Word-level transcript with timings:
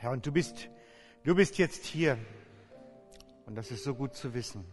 Herr, 0.00 0.12
und 0.12 0.24
du 0.24 0.30
bist, 0.30 0.70
du 1.24 1.34
bist 1.34 1.58
jetzt 1.58 1.84
hier. 1.84 2.16
Und 3.46 3.56
das 3.56 3.72
ist 3.72 3.82
so 3.82 3.96
gut 3.96 4.14
zu 4.14 4.32
wissen. 4.32 4.64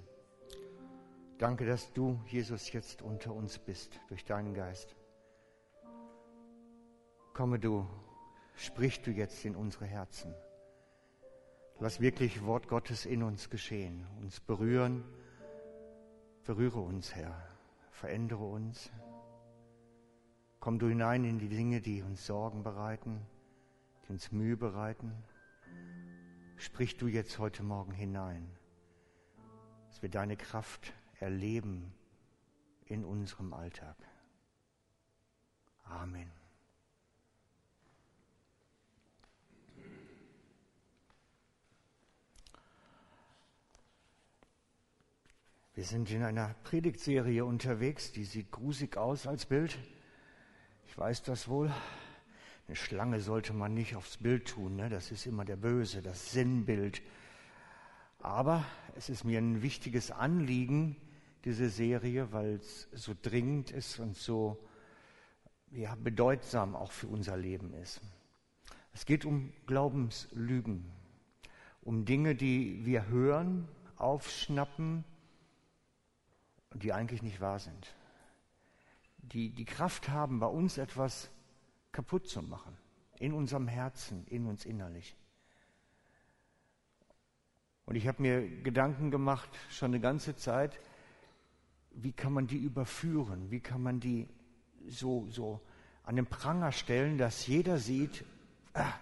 Danke, 1.40 1.66
dass 1.66 1.92
du, 1.94 2.20
Jesus, 2.28 2.71
jetzt 2.71 3.02
unter 3.02 3.34
uns 3.34 3.58
bist 3.58 4.00
durch 4.08 4.24
deinen 4.24 4.54
Geist. 4.54 4.96
Komme 7.34 7.58
du, 7.58 7.88
sprich 8.56 9.02
du 9.02 9.10
jetzt 9.10 9.44
in 9.46 9.56
unsere 9.56 9.86
Herzen. 9.86 10.32
Lass 11.80 12.00
wirklich 12.00 12.46
Wort 12.46 12.68
Gottes 12.68 13.07
in 13.07 13.23
uns 13.23 13.50
geschehen, 13.50 14.05
uns 14.21 14.39
berühren. 14.39 15.04
Berühre 16.44 16.82
uns, 16.82 17.16
Herr. 17.16 17.36
Verändere 17.89 18.46
uns. 18.46 18.92
Komm 20.60 20.78
du 20.78 20.88
hinein 20.88 21.26
in 21.26 21.39
die 21.39 21.50
Dinge, 21.50 21.82
die 21.82 22.04
uns 22.04 22.28
Sorgen 22.28 22.62
bereiten, 22.62 23.26
die 24.08 24.12
uns 24.12 24.32
Mühe 24.32 24.58
bereiten. 24.58 25.12
Sprich 26.58 26.98
du 26.98 27.08
jetzt 27.08 27.40
heute 27.40 27.63
Morgen 27.63 27.91
hinein, 27.91 28.50
dass 29.88 30.02
wir 30.02 30.09
deine 30.09 30.38
Kraft 30.38 30.94
erleben 31.20 31.94
in 32.86 33.04
unserem 33.04 33.54
Alltag. 33.54 33.96
Amen. 35.84 36.32
Wir 45.74 45.84
sind 45.84 46.10
in 46.10 46.24
einer 46.24 46.55
Predigtserie 46.63 47.44
unterwegs, 47.44 48.13
die 48.13 48.24
sieht 48.24 48.49
grusig 48.49 48.96
aus 48.96 49.27
als 49.27 49.46
Bild. 49.46 49.77
Ich 50.88 50.98
weiß 50.98 51.24
das 51.24 51.49
wohl. 51.49 51.70
Eine 52.68 52.76
Schlange 52.76 53.20
sollte 53.20 53.54
man 53.54 53.74
nicht 53.74 53.96
aufs 53.96 54.18
Bild 54.18 54.48
tun, 54.48 54.76
ne? 54.76 54.90
das 54.90 55.12
ist 55.12 55.26
immer 55.28 55.46
der 55.46 55.55
Böse, 55.55 56.02
das 56.02 56.32
Sinnbild. 56.32 57.02
Aber 58.20 58.66
es 58.96 59.10
ist 59.10 59.24
mir 59.24 59.38
ein 59.38 59.62
wichtiges 59.62 60.10
Anliegen, 60.10 60.96
diese 61.44 61.70
Serie, 61.70 62.32
weil 62.32 62.55
es 62.55 62.88
so 62.91 63.13
dringend 63.22 63.70
ist 63.70 63.99
und 63.99 64.18
so 64.18 64.57
ja, 65.69 65.94
bedeutsam 65.96 66.75
auch 66.75 66.91
für 66.91 67.07
unser 67.07 67.38
Leben 67.38 67.74
ist. 67.75 68.02
Es 68.94 69.06
geht 69.06 69.25
um 69.25 69.53
Glaubenslügen, 69.68 70.91
um 71.81 72.06
Dinge, 72.06 72.34
die 72.34 72.84
wir 72.84 73.07
hören, 73.07 73.68
aufschnappen, 73.97 75.03
die 76.74 76.94
eigentlich 76.94 77.22
nicht 77.22 77.41
wahr 77.41 77.59
sind. 77.59 77.94
Die 79.19 79.50
die 79.50 79.66
Kraft 79.66 80.09
haben, 80.09 80.40
bei 80.40 80.47
uns 80.47 80.78
etwas 80.79 81.29
kaputt 81.96 82.28
zu 82.28 82.41
machen. 82.41 82.78
In 83.19 83.31
unserem 83.31 83.69
Herzen, 83.69 84.28
in 84.28 84.46
uns 84.46 84.66
innerlich. 84.66 85.16
Und 87.85 87.96
ich 87.96 88.06
habe 88.06 88.22
mir 88.22 88.63
Gedanken 88.63 89.12
gemacht, 89.12 89.50
schon 89.69 89.91
eine 89.91 90.01
ganze 90.01 90.35
Zeit, 90.35 90.78
wie 91.91 92.12
kann 92.12 92.34
man 92.34 92.47
die 92.47 92.57
überführen? 92.57 93.50
Wie 93.50 93.62
kann 93.62 93.81
man 93.81 94.01
die 94.01 94.28
so, 94.88 95.25
so 95.29 95.62
an 96.03 96.18
den 96.18 96.25
Pranger 96.25 96.73
stellen, 96.73 97.18
dass 97.18 97.47
jeder 97.47 97.78
sieht, 97.78 98.25
ah, 98.73 98.94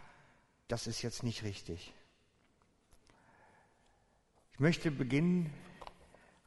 das 0.67 0.86
ist 0.86 1.02
jetzt 1.02 1.23
nicht 1.23 1.41
richtig. 1.41 1.95
Ich 4.52 4.59
möchte 4.59 4.91
beginnen 4.91 5.52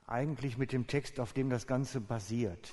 eigentlich 0.06 0.56
mit 0.58 0.72
dem 0.72 0.86
Text, 0.86 1.19
auf 1.19 1.33
dem 1.33 1.50
das 1.50 1.67
Ganze 1.67 2.00
basiert. 2.00 2.72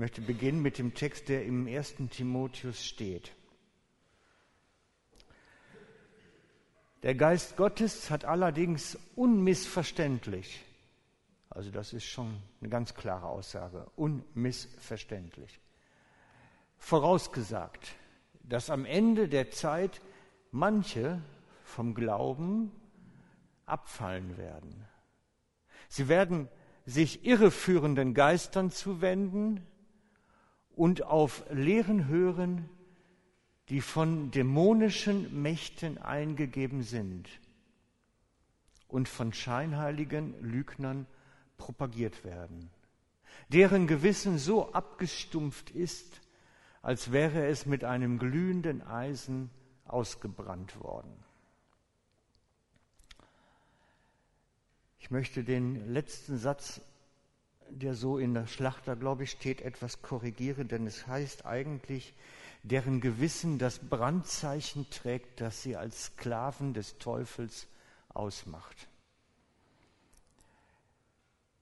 Ich 0.00 0.02
möchte 0.02 0.22
beginnen 0.22 0.62
mit 0.62 0.78
dem 0.78 0.94
Text, 0.94 1.28
der 1.28 1.44
im 1.44 1.66
ersten 1.66 2.08
Timotheus 2.08 2.82
steht. 2.82 3.32
Der 7.02 7.14
Geist 7.14 7.58
Gottes 7.58 8.08
hat 8.08 8.24
allerdings 8.24 8.98
unmissverständlich, 9.14 10.64
also 11.50 11.70
das 11.70 11.92
ist 11.92 12.06
schon 12.06 12.34
eine 12.62 12.70
ganz 12.70 12.94
klare 12.94 13.26
Aussage, 13.26 13.90
unmissverständlich, 13.94 15.60
vorausgesagt, 16.78 17.94
dass 18.42 18.70
am 18.70 18.86
Ende 18.86 19.28
der 19.28 19.50
Zeit 19.50 20.00
manche 20.50 21.20
vom 21.62 21.92
Glauben 21.94 22.72
abfallen 23.66 24.38
werden. 24.38 24.86
Sie 25.90 26.08
werden 26.08 26.48
sich 26.86 27.26
irreführenden 27.26 28.14
Geistern 28.14 28.70
zuwenden 28.70 29.66
und 30.76 31.02
auf 31.02 31.44
Lehren 31.50 32.08
hören, 32.08 32.68
die 33.68 33.80
von 33.80 34.30
dämonischen 34.30 35.42
Mächten 35.42 35.98
eingegeben 35.98 36.82
sind 36.82 37.28
und 38.88 39.08
von 39.08 39.32
scheinheiligen 39.32 40.34
Lügnern 40.42 41.06
propagiert 41.56 42.24
werden, 42.24 42.70
deren 43.48 43.86
Gewissen 43.86 44.38
so 44.38 44.72
abgestumpft 44.72 45.70
ist, 45.70 46.20
als 46.82 47.12
wäre 47.12 47.46
es 47.46 47.66
mit 47.66 47.84
einem 47.84 48.18
glühenden 48.18 48.82
Eisen 48.82 49.50
ausgebrannt 49.84 50.80
worden. 50.80 51.12
Ich 54.98 55.10
möchte 55.10 55.44
den 55.44 55.92
letzten 55.92 56.38
Satz, 56.38 56.80
der 57.70 57.94
so 57.94 58.18
in 58.18 58.34
der 58.34 58.46
Schlachter, 58.46 58.96
glaube 58.96 59.24
ich, 59.24 59.30
steht, 59.30 59.60
etwas 59.60 60.02
korrigieren, 60.02 60.68
denn 60.68 60.86
es 60.86 61.06
heißt 61.06 61.46
eigentlich, 61.46 62.14
deren 62.62 63.00
Gewissen 63.00 63.58
das 63.58 63.78
Brandzeichen 63.78 64.88
trägt, 64.90 65.40
das 65.40 65.62
sie 65.62 65.76
als 65.76 66.06
Sklaven 66.06 66.74
des 66.74 66.98
Teufels 66.98 67.68
ausmacht. 68.08 68.88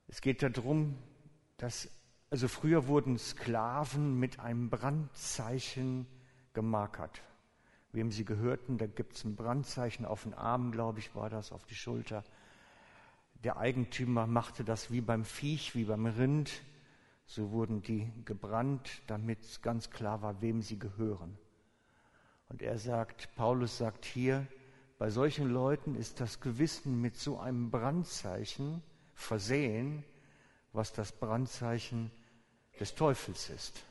Es 0.08 0.20
geht 0.20 0.42
darum, 0.42 0.96
dass, 1.58 1.88
also 2.30 2.48
früher 2.48 2.86
wurden 2.88 3.18
Sklaven 3.18 4.18
mit 4.18 4.40
einem 4.40 4.70
Brandzeichen 4.70 6.06
gemarkert. 6.54 7.20
Wem 7.92 8.10
sie 8.10 8.24
gehörten, 8.24 8.78
da 8.78 8.86
gibt 8.86 9.16
es 9.16 9.24
ein 9.24 9.36
Brandzeichen 9.36 10.04
auf 10.04 10.22
den 10.24 10.34
Arm, 10.34 10.72
glaube 10.72 10.98
ich, 10.98 11.14
war 11.14 11.30
das, 11.30 11.52
auf 11.52 11.64
die 11.66 11.74
Schulter 11.74 12.24
der 13.44 13.56
Eigentümer 13.56 14.26
machte 14.26 14.64
das 14.64 14.90
wie 14.90 15.00
beim 15.00 15.24
Viech, 15.24 15.74
wie 15.74 15.84
beim 15.84 16.06
Rind. 16.06 16.62
So 17.26 17.50
wurden 17.52 17.82
die 17.82 18.10
gebrannt, 18.24 19.02
damit 19.06 19.62
ganz 19.62 19.90
klar 19.90 20.22
war, 20.22 20.40
wem 20.40 20.62
sie 20.62 20.78
gehören. 20.78 21.38
Und 22.48 22.62
er 22.62 22.78
sagt, 22.78 23.34
Paulus 23.36 23.78
sagt 23.78 24.04
hier, 24.04 24.46
bei 24.98 25.10
solchen 25.10 25.48
Leuten 25.48 25.94
ist 25.94 26.20
das 26.20 26.40
Gewissen 26.40 27.00
mit 27.00 27.16
so 27.16 27.38
einem 27.38 27.70
Brandzeichen 27.70 28.82
versehen, 29.14 30.04
was 30.72 30.92
das 30.92 31.12
Brandzeichen 31.12 32.10
des 32.80 32.94
Teufels 32.94 33.50
ist. 33.50 33.84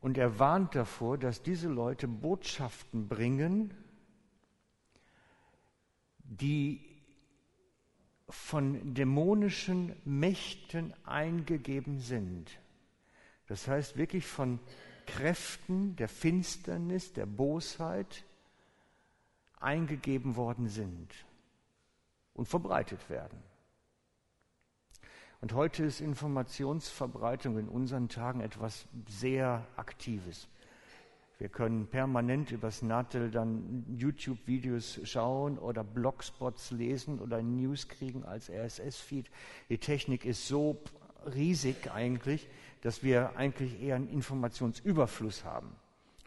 Und 0.00 0.16
er 0.18 0.38
warnt 0.38 0.74
davor, 0.74 1.18
dass 1.18 1.42
diese 1.42 1.68
Leute 1.68 2.06
Botschaften 2.06 3.08
bringen, 3.08 3.74
die 6.40 6.80
von 8.28 8.94
dämonischen 8.94 9.94
Mächten 10.04 10.94
eingegeben 11.04 12.00
sind. 12.00 12.50
Das 13.46 13.68
heißt 13.68 13.96
wirklich 13.96 14.26
von 14.26 14.58
Kräften 15.06 15.96
der 15.96 16.08
Finsternis, 16.08 17.12
der 17.12 17.26
Bosheit 17.26 18.24
eingegeben 19.60 20.36
worden 20.36 20.68
sind 20.68 21.12
und 22.32 22.48
verbreitet 22.48 23.08
werden. 23.10 23.42
Und 25.40 25.52
heute 25.52 25.84
ist 25.84 26.00
Informationsverbreitung 26.00 27.58
in 27.58 27.68
unseren 27.68 28.08
Tagen 28.08 28.40
etwas 28.40 28.86
sehr 29.06 29.66
Aktives. 29.76 30.48
Wir 31.38 31.48
können 31.48 31.88
permanent 31.88 32.52
übers 32.52 32.82
Nattel 32.82 33.30
dann 33.30 33.84
YouTube-Videos 33.98 35.00
schauen 35.02 35.58
oder 35.58 35.82
Blogspots 35.82 36.70
lesen 36.70 37.18
oder 37.18 37.42
News 37.42 37.88
kriegen 37.88 38.24
als 38.24 38.48
RSS-Feed. 38.48 39.30
Die 39.68 39.78
Technik 39.78 40.24
ist 40.24 40.46
so 40.46 40.80
riesig 41.34 41.90
eigentlich, 41.92 42.48
dass 42.82 43.02
wir 43.02 43.36
eigentlich 43.36 43.82
eher 43.82 43.96
einen 43.96 44.08
Informationsüberfluss 44.08 45.44
haben. 45.44 45.74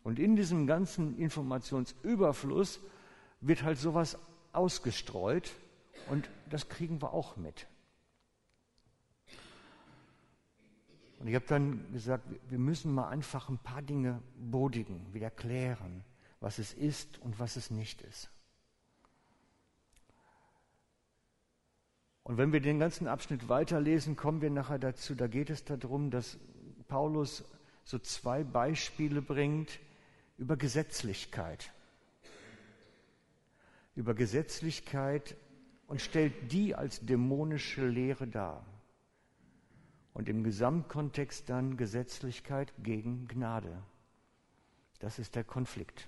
Und 0.03 0.19
in 0.19 0.35
diesem 0.35 0.67
ganzen 0.67 1.17
Informationsüberfluss 1.17 2.81
wird 3.41 3.63
halt 3.63 3.77
sowas 3.77 4.17
ausgestreut 4.51 5.51
und 6.09 6.29
das 6.49 6.67
kriegen 6.67 7.01
wir 7.01 7.13
auch 7.13 7.37
mit. 7.37 7.67
Und 11.19 11.27
ich 11.27 11.35
habe 11.35 11.45
dann 11.47 11.91
gesagt, 11.91 12.25
wir 12.49 12.59
müssen 12.59 12.93
mal 12.93 13.09
einfach 13.09 13.49
ein 13.49 13.57
paar 13.57 13.81
Dinge 13.81 14.21
bodigen, 14.37 15.13
wieder 15.13 15.31
klären, 15.31 16.03
was 16.39 16.59
es 16.59 16.73
ist 16.73 17.17
und 17.19 17.39
was 17.39 17.55
es 17.55 17.71
nicht 17.71 18.01
ist. 18.01 18.29
Und 22.23 22.37
wenn 22.37 22.51
wir 22.51 22.59
den 22.59 22.77
ganzen 22.77 23.07
Abschnitt 23.07 23.47
weiterlesen, 23.47 24.15
kommen 24.15 24.41
wir 24.41 24.49
nachher 24.49 24.79
dazu, 24.79 25.15
da 25.15 25.27
geht 25.27 25.49
es 25.49 25.63
darum, 25.63 26.11
dass 26.11 26.37
Paulus 26.87 27.45
so 27.85 27.97
zwei 27.99 28.43
Beispiele 28.43 29.21
bringt 29.21 29.79
über 30.37 30.57
Gesetzlichkeit. 30.57 31.71
Über 33.95 34.13
Gesetzlichkeit 34.13 35.37
und 35.87 36.01
stellt 36.01 36.51
die 36.51 36.75
als 36.75 36.99
dämonische 36.99 37.87
Lehre 37.87 38.27
dar. 38.27 38.65
Und 40.17 40.29
im 40.29 40.43
Gesamtkontext 40.43 41.47
dann 41.47 41.77
Gesetzlichkeit 41.77 42.73
gegen 42.81 43.27
Gnade. 43.27 43.83
Das 44.97 45.19
ist 45.19 45.35
der 45.35 45.43
Konflikt. 45.43 46.07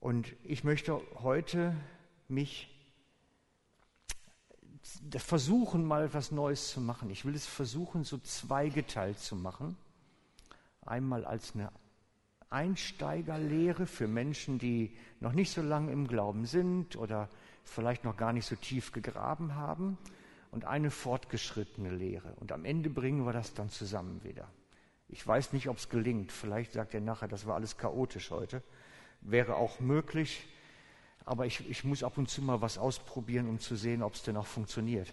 Und 0.00 0.34
ich 0.42 0.64
möchte 0.64 0.98
heute 1.16 1.76
mich 2.28 2.74
versuchen, 5.18 5.84
mal 5.84 6.06
etwas 6.06 6.32
Neues 6.32 6.70
zu 6.70 6.80
machen. 6.80 7.10
Ich 7.10 7.26
will 7.26 7.34
es 7.34 7.44
versuchen, 7.44 8.04
so 8.04 8.16
zweigeteilt 8.16 9.18
zu 9.18 9.36
machen. 9.36 9.76
Einmal 10.80 11.26
als 11.26 11.54
eine 11.54 11.70
Einsteigerlehre 12.48 13.84
für 13.84 14.08
Menschen, 14.08 14.58
die 14.58 14.96
noch 15.20 15.32
nicht 15.32 15.52
so 15.52 15.60
lange 15.60 15.92
im 15.92 16.08
Glauben 16.08 16.46
sind 16.46 16.96
oder 16.96 17.28
vielleicht 17.68 18.04
noch 18.04 18.16
gar 18.16 18.32
nicht 18.32 18.46
so 18.46 18.56
tief 18.56 18.92
gegraben 18.92 19.54
haben 19.54 19.98
und 20.50 20.64
eine 20.64 20.90
fortgeschrittene 20.90 21.90
Lehre. 21.90 22.32
Und 22.36 22.52
am 22.52 22.64
Ende 22.64 22.90
bringen 22.90 23.24
wir 23.26 23.32
das 23.32 23.54
dann 23.54 23.70
zusammen 23.70 24.22
wieder. 24.24 24.48
Ich 25.08 25.26
weiß 25.26 25.52
nicht, 25.52 25.68
ob 25.68 25.78
es 25.78 25.88
gelingt. 25.88 26.32
Vielleicht 26.32 26.72
sagt 26.72 26.94
er 26.94 27.00
nachher, 27.00 27.28
das 27.28 27.46
war 27.46 27.54
alles 27.54 27.76
chaotisch 27.76 28.30
heute. 28.30 28.62
Wäre 29.20 29.56
auch 29.56 29.80
möglich. 29.80 30.46
Aber 31.24 31.46
ich, 31.46 31.68
ich 31.68 31.84
muss 31.84 32.02
ab 32.02 32.18
und 32.18 32.28
zu 32.28 32.42
mal 32.42 32.60
was 32.60 32.78
ausprobieren, 32.78 33.48
um 33.48 33.58
zu 33.58 33.76
sehen, 33.76 34.02
ob 34.02 34.14
es 34.14 34.22
denn 34.22 34.36
auch 34.36 34.46
funktioniert. 34.46 35.12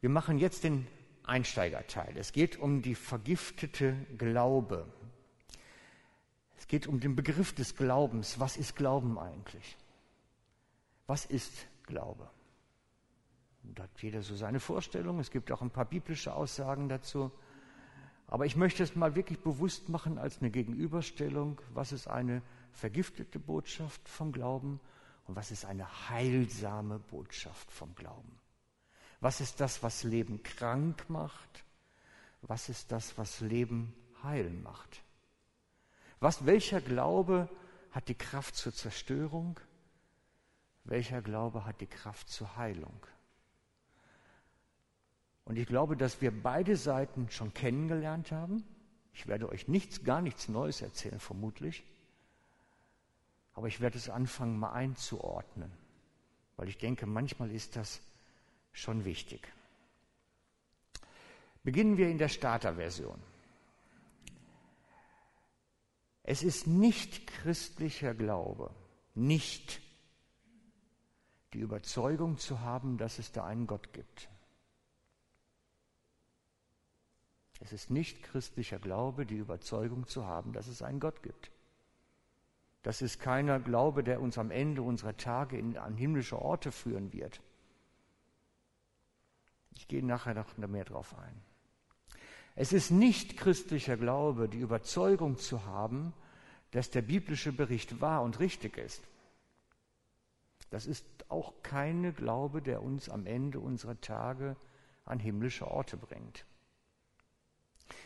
Wir 0.00 0.10
machen 0.10 0.38
jetzt 0.38 0.64
den 0.64 0.86
Einsteigerteil. 1.24 2.16
Es 2.16 2.32
geht 2.32 2.58
um 2.58 2.82
die 2.82 2.94
vergiftete 2.94 3.94
Glaube. 4.18 4.86
Es 6.70 6.72
geht 6.72 6.86
um 6.86 7.00
den 7.00 7.16
Begriff 7.16 7.52
des 7.52 7.74
Glaubens. 7.74 8.38
Was 8.38 8.56
ist 8.56 8.76
Glauben 8.76 9.18
eigentlich? 9.18 9.76
Was 11.08 11.24
ist 11.24 11.66
Glaube? 11.82 12.30
Da 13.64 13.82
hat 13.82 14.00
jeder 14.00 14.22
so 14.22 14.36
seine 14.36 14.60
Vorstellung. 14.60 15.18
Es 15.18 15.32
gibt 15.32 15.50
auch 15.50 15.62
ein 15.62 15.72
paar 15.72 15.86
biblische 15.86 16.32
Aussagen 16.32 16.88
dazu. 16.88 17.32
Aber 18.28 18.46
ich 18.46 18.54
möchte 18.54 18.84
es 18.84 18.94
mal 18.94 19.16
wirklich 19.16 19.40
bewusst 19.40 19.88
machen 19.88 20.16
als 20.16 20.38
eine 20.38 20.52
Gegenüberstellung. 20.52 21.60
Was 21.74 21.90
ist 21.90 22.06
eine 22.06 22.40
vergiftete 22.70 23.40
Botschaft 23.40 24.08
vom 24.08 24.30
Glauben 24.30 24.78
und 25.26 25.34
was 25.34 25.50
ist 25.50 25.64
eine 25.64 26.08
heilsame 26.08 27.00
Botschaft 27.00 27.68
vom 27.72 27.96
Glauben? 27.96 28.38
Was 29.18 29.40
ist 29.40 29.58
das, 29.60 29.82
was 29.82 30.04
Leben 30.04 30.40
krank 30.44 31.10
macht? 31.10 31.64
Was 32.42 32.68
ist 32.68 32.92
das, 32.92 33.18
was 33.18 33.40
Leben 33.40 33.92
heil 34.22 34.50
macht? 34.50 35.02
Was, 36.20 36.44
welcher 36.44 36.80
Glaube 36.80 37.48
hat 37.90 38.08
die 38.08 38.14
Kraft 38.14 38.54
zur 38.54 38.72
Zerstörung? 38.74 39.58
Welcher 40.84 41.22
Glaube 41.22 41.64
hat 41.64 41.80
die 41.80 41.86
Kraft 41.86 42.28
zur 42.28 42.56
Heilung? 42.56 43.06
Und 45.46 45.56
ich 45.56 45.66
glaube, 45.66 45.96
dass 45.96 46.20
wir 46.20 46.30
beide 46.30 46.76
Seiten 46.76 47.28
schon 47.30 47.52
kennengelernt 47.54 48.30
haben. 48.30 48.64
Ich 49.14 49.26
werde 49.26 49.48
euch 49.48 49.66
nichts, 49.66 50.04
gar 50.04 50.20
nichts 50.20 50.48
Neues 50.48 50.82
erzählen, 50.82 51.18
vermutlich. 51.18 51.84
Aber 53.54 53.66
ich 53.66 53.80
werde 53.80 53.98
es 53.98 54.08
anfangen, 54.08 54.58
mal 54.58 54.72
einzuordnen, 54.72 55.72
weil 56.56 56.68
ich 56.68 56.78
denke, 56.78 57.06
manchmal 57.06 57.50
ist 57.50 57.76
das 57.76 58.00
schon 58.72 59.04
wichtig. 59.04 59.52
Beginnen 61.64 61.96
wir 61.96 62.08
in 62.08 62.18
der 62.18 62.28
Starterversion. 62.28 63.20
Es 66.30 66.44
ist 66.44 66.68
nicht 66.68 67.26
christlicher 67.26 68.14
Glaube, 68.14 68.70
nicht 69.16 69.82
die 71.52 71.58
Überzeugung 71.58 72.38
zu 72.38 72.60
haben, 72.60 72.98
dass 72.98 73.18
es 73.18 73.32
da 73.32 73.44
einen 73.46 73.66
Gott 73.66 73.92
gibt. 73.92 74.28
Es 77.58 77.72
ist 77.72 77.90
nicht 77.90 78.22
christlicher 78.22 78.78
Glaube, 78.78 79.26
die 79.26 79.38
Überzeugung 79.38 80.06
zu 80.06 80.24
haben, 80.24 80.52
dass 80.52 80.68
es 80.68 80.82
einen 80.82 81.00
Gott 81.00 81.20
gibt. 81.24 81.50
Das 82.82 83.02
ist 83.02 83.18
keiner 83.18 83.58
Glaube, 83.58 84.04
der 84.04 84.20
uns 84.20 84.38
am 84.38 84.52
Ende 84.52 84.82
unserer 84.82 85.16
Tage 85.16 85.58
in, 85.58 85.76
an 85.78 85.96
himmlische 85.96 86.40
Orte 86.40 86.70
führen 86.70 87.12
wird. 87.12 87.40
Ich 89.74 89.88
gehe 89.88 90.06
nachher 90.06 90.34
noch 90.34 90.56
mehr 90.58 90.84
darauf 90.84 91.12
ein. 91.18 91.49
Es 92.60 92.74
ist 92.74 92.90
nicht 92.90 93.38
christlicher 93.38 93.96
Glaube, 93.96 94.46
die 94.46 94.58
Überzeugung 94.58 95.38
zu 95.38 95.64
haben, 95.64 96.12
dass 96.72 96.90
der 96.90 97.00
biblische 97.00 97.52
Bericht 97.52 98.02
wahr 98.02 98.20
und 98.20 98.38
richtig 98.38 98.76
ist. 98.76 99.02
Das 100.68 100.84
ist 100.84 101.06
auch 101.30 101.54
keine 101.62 102.12
Glaube, 102.12 102.60
der 102.60 102.82
uns 102.82 103.08
am 103.08 103.24
Ende 103.24 103.60
unserer 103.60 103.98
Tage 104.02 104.56
an 105.06 105.18
himmlische 105.18 105.70
Orte 105.70 105.96
bringt. 105.96 106.44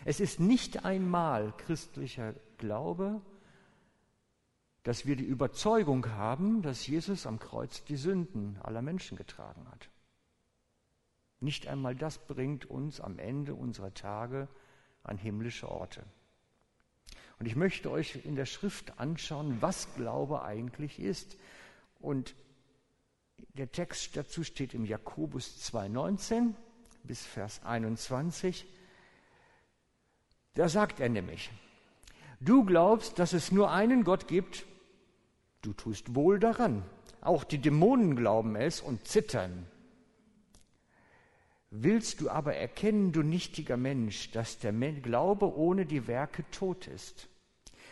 Es 0.05 0.21
ist 0.21 0.39
nicht 0.39 0.85
einmal 0.85 1.53
christlicher 1.57 2.35
Glaube, 2.59 3.21
dass 4.85 5.05
wir 5.05 5.17
die 5.17 5.25
Überzeugung 5.25 6.11
haben, 6.11 6.63
dass 6.63 6.87
Jesus 6.87 7.27
am 7.27 7.41
Kreuz 7.41 7.83
die 7.87 7.97
Sünden 7.97 8.57
aller 8.63 8.83
Menschen 8.83 9.19
getragen 9.19 9.67
hat. 9.69 9.89
Nicht 11.45 11.67
einmal 11.67 11.95
das 11.95 12.19
bringt 12.19 12.67
uns 12.67 13.01
am 13.01 13.19
Ende 13.19 13.55
unserer 13.55 13.93
Tage 13.95 14.49
an 15.03 15.19
himmlische 15.19 15.69
Orte. 15.69 16.03
Und 17.39 17.47
ich 17.47 17.57
möchte 17.57 17.91
euch 17.91 18.25
in 18.25 18.35
der 18.35 18.47
Schrift 18.47 18.99
anschauen, 18.99 19.59
was 19.61 19.95
Glaube 19.95 20.43
eigentlich 20.43 20.99
ist. 20.99 21.37
Und 22.01 22.35
der 23.55 23.71
Text 23.71 24.17
dazu 24.17 24.43
steht 24.43 24.75
im 24.75 24.85
Jakobus 24.85 25.71
2,19 25.73 26.55
bis 27.03 27.25
Vers 27.25 27.63
21. 27.65 28.67
Da 30.55 30.69
sagt 30.69 31.01
er 31.01 31.09
nämlich, 31.09 31.51
du 32.41 32.65
glaubst, 32.65 33.19
dass 33.19 33.33
es 33.33 33.53
nur 33.53 33.71
einen 33.71 34.05
Gott 34.05 34.29
gibt, 34.29 34.65
Du 35.65 35.73
tust 35.73 36.15
wohl 36.15 36.39
daran. 36.39 36.83
Auch 37.23 37.43
die 37.43 37.57
Dämonen 37.57 38.17
glauben 38.17 38.55
es 38.55 38.83
und 38.83 39.09
zittern. 39.09 39.67
Willst 41.77 42.21
du 42.21 42.31
aber 42.31 42.55
erkennen, 42.55 43.11
du 43.11 43.25
nichtiger 43.25 43.77
Mensch, 43.77 44.31
dass 44.31 44.61
der 44.61 44.73
Glaube 44.73 45.57
ohne 45.57 45.87
die 45.87 46.07
Werke 46.07 46.49
tot 46.53 46.87
ist? 46.87 47.29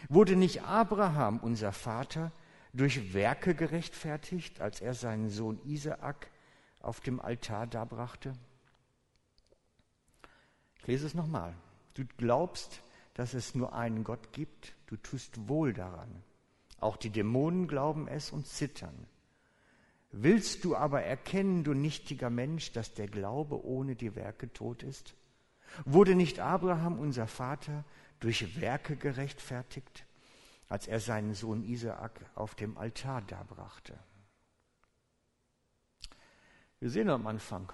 Wurde 0.09 0.37
nicht 0.37 0.63
Abraham, 0.63 1.41
unser 1.41 1.73
Vater, 1.73 2.31
durch 2.73 3.13
Werke 3.13 3.57
gerechtfertigt, 3.57 4.61
als 4.61 4.81
er 4.81 4.95
seinen 4.95 5.31
Sohn 5.31 5.59
Isaak 5.65 6.31
auf 6.79 7.01
dem 7.01 7.19
Altar 7.19 7.67
darbrachte? 7.67 8.35
Ich 10.79 10.87
lese 10.87 11.07
es 11.07 11.15
nochmal. 11.15 11.53
Du 11.95 12.05
glaubst, 12.19 12.85
dass 13.15 13.35
es 13.35 13.57
nur 13.57 13.73
einen 13.73 14.05
Gott 14.05 14.33
gibt, 14.33 14.77
du 14.87 14.97
tust 14.97 15.49
wohl 15.49 15.73
daran. 15.73 16.23
Auch 16.79 16.97
die 16.97 17.11
Dämonen 17.11 17.67
glauben 17.67 18.07
es 18.07 18.31
und 18.31 18.47
zittern. 18.47 19.09
Willst 20.13 20.65
du 20.65 20.77
aber 20.77 21.03
erkennen, 21.03 21.65
du 21.65 21.73
nichtiger 21.73 22.29
Mensch, 22.29 22.73
dass 22.73 22.93
der 22.93 23.09
Glaube 23.09 23.65
ohne 23.65 23.97
die 23.97 24.15
Werke 24.15 24.53
tot 24.53 24.83
ist? 24.83 25.15
Wurde 25.87 26.15
nicht 26.15 26.39
Abraham, 26.39 26.99
unser 26.99 27.27
Vater, 27.27 27.85
durch 28.21 28.61
Werke 28.61 28.97
gerechtfertigt, 28.97 30.05
als 30.69 30.87
er 30.87 31.01
seinen 31.01 31.33
Sohn 31.33 31.65
Isaak 31.65 32.21
auf 32.35 32.55
dem 32.55 32.77
Altar 32.77 33.23
darbrachte? 33.23 33.99
Wir 36.79 36.91
sehen 36.91 37.09
am 37.09 37.27
Anfang, 37.27 37.73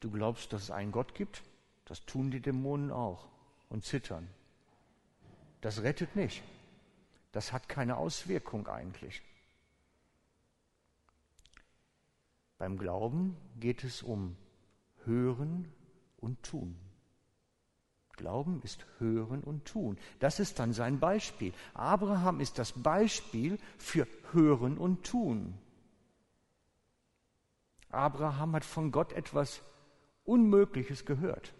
du 0.00 0.10
glaubst, 0.10 0.52
dass 0.52 0.64
es 0.64 0.70
einen 0.72 0.90
Gott 0.90 1.14
gibt, 1.14 1.42
das 1.84 2.04
tun 2.04 2.32
die 2.32 2.40
Dämonen 2.40 2.90
auch 2.90 3.28
und 3.68 3.84
zittern. 3.84 4.28
Das 5.60 5.82
rettet 5.82 6.16
nicht. 6.16 6.42
Das 7.30 7.52
hat 7.52 7.68
keine 7.68 7.96
Auswirkung 7.96 8.66
eigentlich. 8.66 9.22
Beim 12.58 12.76
Glauben 12.76 13.36
geht 13.60 13.84
es 13.84 14.02
um 14.02 14.36
Hören 15.04 15.72
und 16.16 16.42
Tun. 16.42 16.76
Glauben 18.12 18.60
ist 18.62 18.84
Hören 18.98 19.44
und 19.44 19.64
Tun. 19.64 19.96
Das 20.18 20.40
ist 20.40 20.58
dann 20.58 20.72
sein 20.72 20.98
Beispiel. 20.98 21.54
Abraham 21.72 22.40
ist 22.40 22.58
das 22.58 22.72
Beispiel 22.72 23.58
für 23.78 24.08
Hören 24.32 24.76
und 24.76 25.06
Tun. 25.06 25.56
Abraham 27.90 28.56
hat 28.56 28.64
von 28.64 28.90
Gott 28.90 29.12
etwas 29.12 29.62
Unmögliches 30.24 31.06
gehört. 31.06 31.54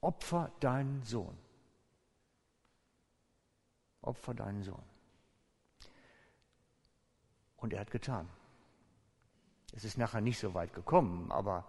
Opfer 0.00 0.50
deinen 0.60 1.02
Sohn. 1.02 1.36
Opfer 4.00 4.34
deinen 4.34 4.62
Sohn. 4.62 4.82
Und 7.56 7.74
er 7.74 7.80
hat 7.80 7.90
getan. 7.90 8.28
Es 9.72 9.84
ist 9.84 9.98
nachher 9.98 10.20
nicht 10.20 10.38
so 10.38 10.54
weit 10.54 10.72
gekommen, 10.72 11.30
aber 11.32 11.66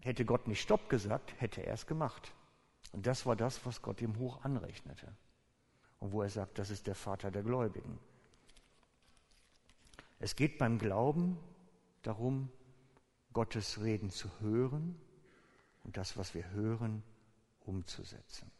hätte 0.00 0.24
Gott 0.24 0.48
nicht 0.48 0.60
Stopp 0.60 0.88
gesagt, 0.88 1.40
hätte 1.40 1.64
er 1.64 1.74
es 1.74 1.86
gemacht. 1.86 2.32
Und 2.92 3.06
das 3.06 3.24
war 3.24 3.36
das, 3.36 3.64
was 3.64 3.82
Gott 3.82 4.00
ihm 4.00 4.18
hoch 4.18 4.44
anrechnete. 4.44 5.08
Und 5.98 6.12
wo 6.12 6.22
er 6.22 6.30
sagt, 6.30 6.58
das 6.58 6.70
ist 6.70 6.86
der 6.86 6.94
Vater 6.94 7.30
der 7.30 7.42
Gläubigen. 7.42 7.98
Es 10.18 10.36
geht 10.36 10.58
beim 10.58 10.78
Glauben 10.78 11.38
darum, 12.02 12.50
Gottes 13.32 13.80
Reden 13.80 14.10
zu 14.10 14.28
hören 14.40 15.00
und 15.84 15.96
das, 15.96 16.16
was 16.16 16.34
wir 16.34 16.50
hören, 16.50 17.02
umzusetzen. 17.60 18.50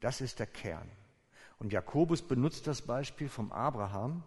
Das 0.00 0.20
ist 0.20 0.38
der 0.38 0.46
Kern. 0.46 0.90
Und 1.58 1.72
Jakobus 1.72 2.22
benutzt 2.22 2.66
das 2.66 2.82
Beispiel 2.82 3.28
vom 3.28 3.52
Abraham, 3.52 4.22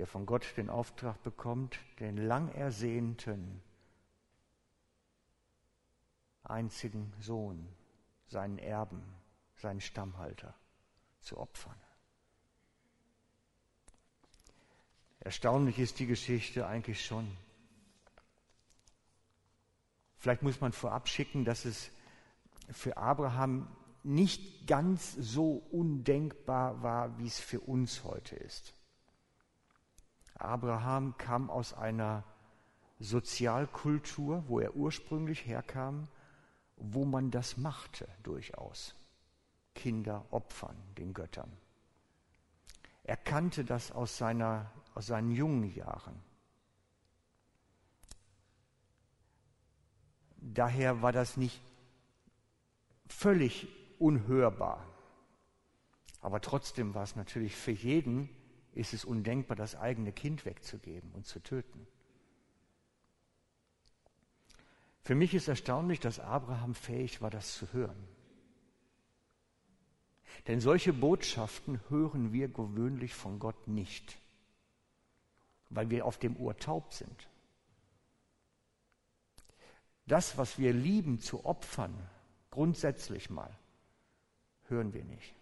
der 0.00 0.06
von 0.06 0.24
Gott 0.24 0.56
den 0.56 0.70
Auftrag 0.70 1.22
bekommt, 1.22 1.78
den 1.98 2.16
lang 2.16 2.48
ersehnten 2.52 3.62
einzigen 6.42 7.12
Sohn, 7.20 7.68
seinen 8.26 8.56
Erben, 8.56 9.02
seinen 9.56 9.82
Stammhalter 9.82 10.54
zu 11.20 11.36
opfern. 11.36 11.78
Erstaunlich 15.18 15.78
ist 15.78 15.98
die 15.98 16.06
Geschichte 16.06 16.66
eigentlich 16.66 17.04
schon. 17.04 17.36
Vielleicht 20.16 20.40
muss 20.40 20.62
man 20.62 20.72
vorab 20.72 21.10
schicken, 21.10 21.44
dass 21.44 21.66
es 21.66 21.90
für 22.70 22.96
Abraham 22.96 23.68
nicht 24.02 24.66
ganz 24.66 25.12
so 25.12 25.56
undenkbar 25.70 26.82
war, 26.82 27.18
wie 27.18 27.26
es 27.26 27.38
für 27.38 27.60
uns 27.60 28.02
heute 28.02 28.34
ist. 28.36 28.79
Abraham 30.40 31.16
kam 31.18 31.50
aus 31.50 31.74
einer 31.74 32.24
Sozialkultur, 32.98 34.44
wo 34.48 34.60
er 34.60 34.74
ursprünglich 34.74 35.46
herkam, 35.46 36.08
wo 36.76 37.04
man 37.04 37.30
das 37.30 37.56
machte 37.56 38.08
durchaus. 38.22 38.94
Kinder 39.74 40.24
opfern 40.30 40.76
den 40.98 41.14
Göttern. 41.14 41.50
Er 43.04 43.16
kannte 43.16 43.64
das 43.64 43.92
aus, 43.92 44.18
seiner, 44.18 44.70
aus 44.94 45.06
seinen 45.06 45.30
jungen 45.30 45.74
Jahren. 45.74 46.20
Daher 50.36 51.02
war 51.02 51.12
das 51.12 51.36
nicht 51.36 51.60
völlig 53.06 53.68
unhörbar. 53.98 54.86
Aber 56.20 56.40
trotzdem 56.40 56.94
war 56.94 57.02
es 57.02 57.16
natürlich 57.16 57.56
für 57.56 57.70
jeden, 57.70 58.28
ist 58.74 58.94
es 58.94 59.04
undenkbar, 59.04 59.56
das 59.56 59.74
eigene 59.74 60.12
Kind 60.12 60.44
wegzugeben 60.44 61.10
und 61.12 61.26
zu 61.26 61.40
töten. 61.40 61.86
Für 65.02 65.14
mich 65.14 65.34
ist 65.34 65.48
erstaunlich, 65.48 66.00
dass 66.00 66.20
Abraham 66.20 66.74
fähig 66.74 67.20
war, 67.20 67.30
das 67.30 67.54
zu 67.54 67.72
hören. 67.72 68.08
Denn 70.46 70.60
solche 70.60 70.92
Botschaften 70.92 71.80
hören 71.88 72.32
wir 72.32 72.48
gewöhnlich 72.48 73.14
von 73.14 73.38
Gott 73.38 73.66
nicht, 73.66 74.18
weil 75.68 75.90
wir 75.90 76.06
auf 76.06 76.18
dem 76.18 76.36
Ohr 76.36 76.56
taub 76.56 76.92
sind. 76.92 77.28
Das, 80.06 80.38
was 80.38 80.58
wir 80.58 80.72
lieben 80.72 81.20
zu 81.20 81.44
opfern, 81.44 81.94
grundsätzlich 82.50 83.30
mal, 83.30 83.56
hören 84.68 84.92
wir 84.92 85.04
nicht. 85.04 85.34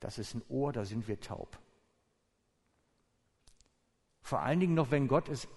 Das 0.00 0.18
ist 0.18 0.34
ein 0.34 0.42
Ohr, 0.48 0.72
da 0.72 0.84
sind 0.84 1.06
wir 1.06 1.20
taub. 1.20 1.61
Vor 4.22 4.40
allen 4.40 4.60
Dingen 4.60 4.74
noch, 4.74 4.90
wenn 4.90 5.08
Gott 5.08 5.28
es 5.28 5.48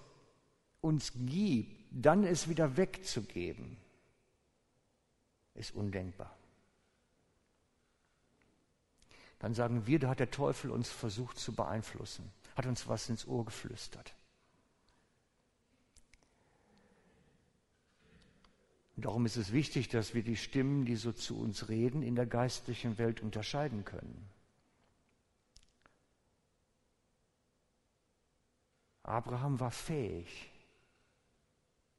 uns 0.80 1.12
gibt, 1.14 1.76
dann 1.90 2.24
es 2.24 2.48
wieder 2.48 2.76
wegzugeben, 2.76 3.76
ist 5.54 5.74
undenkbar. 5.74 6.36
Dann 9.38 9.54
sagen 9.54 9.86
wir, 9.86 9.98
da 9.98 10.08
hat 10.10 10.20
der 10.20 10.30
Teufel 10.30 10.70
uns 10.70 10.88
versucht 10.88 11.38
zu 11.38 11.54
beeinflussen, 11.54 12.30
hat 12.54 12.66
uns 12.66 12.88
was 12.88 13.08
ins 13.08 13.26
Ohr 13.26 13.44
geflüstert. 13.44 14.14
Und 18.96 19.04
darum 19.04 19.26
ist 19.26 19.36
es 19.36 19.52
wichtig, 19.52 19.88
dass 19.88 20.14
wir 20.14 20.22
die 20.22 20.36
Stimmen, 20.36 20.86
die 20.86 20.96
so 20.96 21.12
zu 21.12 21.38
uns 21.38 21.68
reden, 21.68 22.02
in 22.02 22.16
der 22.16 22.24
geistlichen 22.24 22.96
Welt 22.96 23.20
unterscheiden 23.20 23.84
können. 23.84 24.26
Abraham 29.06 29.60
war 29.60 29.70
fähig, 29.70 30.50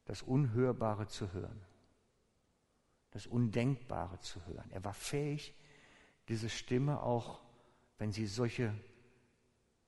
das 0.06 0.22
Unhörbare 0.22 1.08
zu 1.08 1.32
hören, 1.32 1.62
das 3.12 3.28
Undenkbare 3.28 4.20
zu 4.20 4.46
hören. 4.46 4.70
Er 4.72 4.84
war 4.84 4.94
fähig, 4.94 5.54
diese 6.28 6.50
Stimme 6.50 7.02
auch, 7.02 7.42
wenn 7.98 8.12
sie 8.12 8.28
solche 8.28 8.74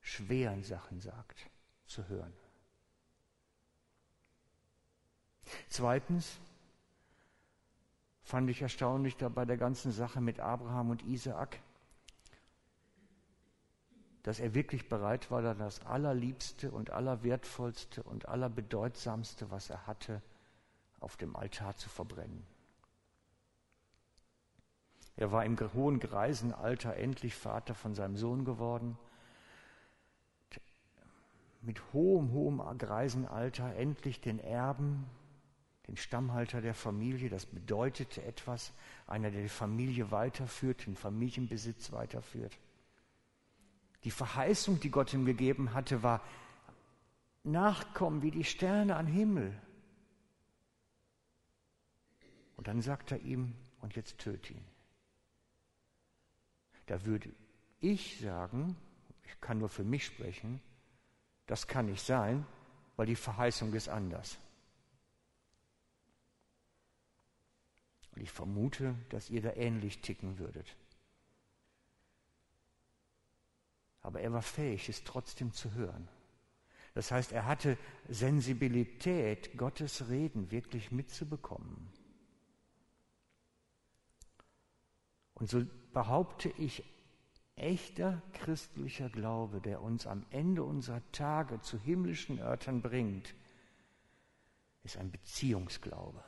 schweren 0.00 0.62
Sachen 0.62 1.00
sagt, 1.00 1.50
zu 1.86 2.08
hören. 2.08 2.32
Zweitens 5.68 6.38
fand 8.22 8.48
ich 8.48 8.62
erstaunlich 8.62 9.16
da 9.16 9.28
bei 9.28 9.44
der 9.44 9.56
ganzen 9.56 9.92
Sache 9.92 10.20
mit 10.20 10.40
Abraham 10.40 10.90
und 10.90 11.02
Isaak, 11.02 11.58
dass 14.22 14.40
er 14.40 14.54
wirklich 14.54 14.88
bereit 14.88 15.30
war, 15.30 15.42
dann 15.42 15.58
das 15.58 15.84
Allerliebste 15.86 16.70
und 16.70 16.90
Allerwertvollste 16.90 18.02
und 18.02 18.28
Allerbedeutsamste, 18.28 19.50
was 19.50 19.70
er 19.70 19.86
hatte, 19.86 20.20
auf 21.00 21.16
dem 21.16 21.36
Altar 21.36 21.76
zu 21.76 21.88
verbrennen. 21.88 22.44
Er 25.16 25.32
war 25.32 25.44
im 25.44 25.58
hohen 25.74 26.00
Greisenalter 26.00 26.96
endlich 26.96 27.34
Vater 27.34 27.74
von 27.74 27.94
seinem 27.94 28.16
Sohn 28.16 28.44
geworden. 28.44 28.98
Mit 31.62 31.80
hohem, 31.92 32.32
hohem 32.32 32.78
Greisenalter 32.78 33.74
endlich 33.76 34.20
den 34.20 34.38
Erben, 34.38 35.06
den 35.88 35.96
Stammhalter 35.96 36.62
der 36.62 36.72
Familie. 36.74 37.28
Das 37.28 37.44
bedeutete 37.44 38.22
etwas, 38.22 38.72
einer, 39.06 39.30
der 39.30 39.42
die 39.42 39.48
Familie 39.48 40.10
weiterführt, 40.10 40.86
den 40.86 40.96
Familienbesitz 40.96 41.92
weiterführt. 41.92 42.58
Die 44.04 44.10
Verheißung, 44.10 44.80
die 44.80 44.90
Gott 44.90 45.12
ihm 45.12 45.24
gegeben 45.24 45.74
hatte, 45.74 46.02
war 46.02 46.22
Nachkommen 47.42 48.22
wie 48.22 48.30
die 48.30 48.44
Sterne 48.44 48.96
am 48.96 49.06
Himmel. 49.06 49.58
Und 52.56 52.68
dann 52.68 52.82
sagt 52.82 53.12
er 53.12 53.20
ihm, 53.20 53.54
und 53.80 53.96
jetzt 53.96 54.18
töte 54.18 54.52
ihn. 54.52 54.64
Da 56.86 57.04
würde 57.06 57.30
ich 57.80 58.20
sagen, 58.20 58.76
ich 59.24 59.40
kann 59.40 59.58
nur 59.58 59.70
für 59.70 59.84
mich 59.84 60.04
sprechen, 60.04 60.60
das 61.46 61.66
kann 61.66 61.86
nicht 61.86 62.04
sein, 62.04 62.46
weil 62.96 63.06
die 63.06 63.16
Verheißung 63.16 63.72
ist 63.72 63.88
anders. 63.88 64.38
Und 68.14 68.22
ich 68.22 68.30
vermute, 68.30 68.94
dass 69.08 69.30
ihr 69.30 69.40
da 69.40 69.54
ähnlich 69.54 70.00
ticken 70.00 70.38
würdet. 70.38 70.76
Aber 74.02 74.20
er 74.20 74.32
war 74.32 74.42
fähig, 74.42 74.88
es 74.88 75.04
trotzdem 75.04 75.52
zu 75.52 75.74
hören. 75.74 76.08
Das 76.94 77.10
heißt, 77.10 77.32
er 77.32 77.46
hatte 77.46 77.78
Sensibilität, 78.08 79.56
Gottes 79.56 80.08
Reden 80.08 80.50
wirklich 80.50 80.90
mitzubekommen. 80.90 81.88
Und 85.34 85.48
so 85.48 85.64
behaupte 85.92 86.50
ich, 86.58 86.84
echter 87.56 88.22
christlicher 88.32 89.10
Glaube, 89.10 89.60
der 89.60 89.82
uns 89.82 90.06
am 90.06 90.24
Ende 90.30 90.62
unserer 90.64 91.02
Tage 91.12 91.60
zu 91.60 91.78
himmlischen 91.78 92.38
Örtern 92.38 92.80
bringt, 92.80 93.34
ist 94.82 94.96
ein 94.96 95.10
Beziehungsglaube. 95.10 96.24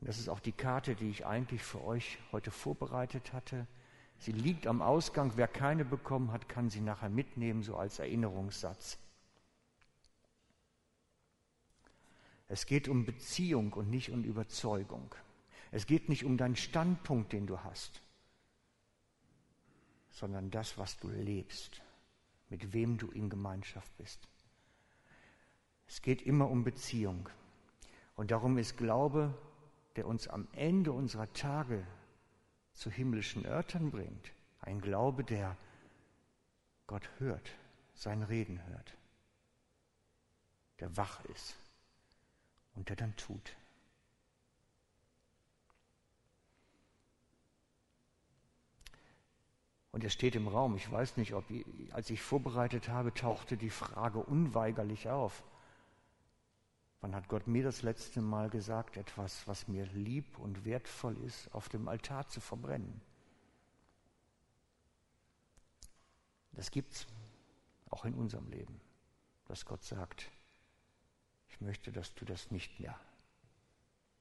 Und 0.00 0.08
das 0.08 0.18
ist 0.18 0.28
auch 0.28 0.40
die 0.40 0.52
Karte, 0.52 0.94
die 0.94 1.10
ich 1.10 1.26
eigentlich 1.26 1.62
für 1.62 1.84
euch 1.84 2.18
heute 2.32 2.50
vorbereitet 2.50 3.34
hatte. 3.34 3.66
Sie 4.20 4.32
liegt 4.32 4.66
am 4.66 4.82
Ausgang. 4.82 5.32
Wer 5.36 5.48
keine 5.48 5.84
bekommen 5.84 6.30
hat, 6.30 6.46
kann 6.46 6.68
sie 6.68 6.82
nachher 6.82 7.08
mitnehmen, 7.08 7.62
so 7.62 7.76
als 7.76 7.98
Erinnerungssatz. 7.98 8.98
Es 12.46 12.66
geht 12.66 12.86
um 12.86 13.06
Beziehung 13.06 13.72
und 13.72 13.88
nicht 13.88 14.10
um 14.10 14.22
Überzeugung. 14.22 15.14
Es 15.70 15.86
geht 15.86 16.10
nicht 16.10 16.24
um 16.24 16.36
deinen 16.36 16.56
Standpunkt, 16.56 17.32
den 17.32 17.46
du 17.46 17.60
hast, 17.60 18.02
sondern 20.10 20.50
das, 20.50 20.76
was 20.76 20.98
du 20.98 21.08
lebst, 21.08 21.80
mit 22.50 22.74
wem 22.74 22.98
du 22.98 23.10
in 23.12 23.30
Gemeinschaft 23.30 23.96
bist. 23.96 24.28
Es 25.86 26.02
geht 26.02 26.20
immer 26.22 26.50
um 26.50 26.62
Beziehung. 26.62 27.30
Und 28.16 28.32
darum 28.32 28.58
ist 28.58 28.76
Glaube, 28.76 29.32
der 29.96 30.06
uns 30.06 30.28
am 30.28 30.46
Ende 30.52 30.92
unserer 30.92 31.32
Tage 31.32 31.86
zu 32.80 32.90
himmlischen 32.90 33.44
Örtern 33.44 33.90
bringt. 33.90 34.32
Ein 34.62 34.80
Glaube, 34.80 35.22
der 35.22 35.54
Gott 36.86 37.10
hört, 37.18 37.50
sein 37.94 38.22
Reden 38.22 38.64
hört, 38.66 38.96
der 40.80 40.96
wach 40.96 41.22
ist 41.26 41.56
und 42.74 42.88
der 42.88 42.96
dann 42.96 43.14
tut. 43.16 43.54
Und 49.92 50.02
er 50.02 50.10
steht 50.10 50.34
im 50.34 50.48
Raum. 50.48 50.74
Ich 50.76 50.90
weiß 50.90 51.18
nicht, 51.18 51.34
ob, 51.34 51.44
als 51.90 52.08
ich 52.08 52.22
vorbereitet 52.22 52.88
habe, 52.88 53.12
tauchte 53.12 53.58
die 53.58 53.70
Frage 53.70 54.20
unweigerlich 54.20 55.10
auf. 55.10 55.42
Wann 57.00 57.14
hat 57.14 57.28
Gott 57.28 57.46
mir 57.46 57.64
das 57.64 57.82
letzte 57.82 58.20
Mal 58.20 58.50
gesagt, 58.50 58.96
etwas, 58.96 59.46
was 59.48 59.68
mir 59.68 59.86
lieb 59.86 60.38
und 60.38 60.64
wertvoll 60.64 61.16
ist, 61.18 61.52
auf 61.54 61.68
dem 61.68 61.88
Altar 61.88 62.28
zu 62.28 62.40
verbrennen? 62.40 63.00
Das 66.52 66.70
gibt's 66.70 67.06
auch 67.88 68.04
in 68.04 68.14
unserem 68.14 68.48
Leben, 68.48 68.80
dass 69.46 69.64
Gott 69.64 69.82
sagt, 69.82 70.30
ich 71.48 71.60
möchte, 71.60 71.90
dass 71.90 72.14
du 72.14 72.26
das 72.26 72.50
nicht 72.50 72.78
mehr 72.80 72.98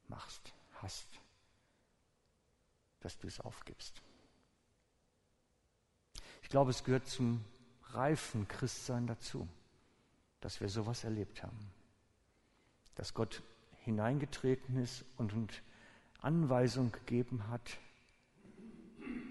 machst, 0.07 0.53
hast, 0.75 1.07
dass 3.01 3.17
du 3.17 3.27
es 3.27 3.41
aufgibst. 3.41 4.01
Ich 6.41 6.49
glaube, 6.49 6.71
es 6.71 6.83
gehört 6.83 7.07
zum 7.07 7.43
reifen 7.91 8.47
Christsein 8.47 9.05
dazu, 9.05 9.47
dass 10.39 10.61
wir 10.61 10.69
sowas 10.69 11.03
erlebt 11.03 11.43
haben. 11.43 11.78
Dass 12.99 13.13
Gott 13.13 13.41
hineingetreten 13.85 14.75
ist 14.75 15.05
und 15.15 15.33
Anweisung 16.19 16.91
gegeben 16.91 17.47
hat, 17.47 17.77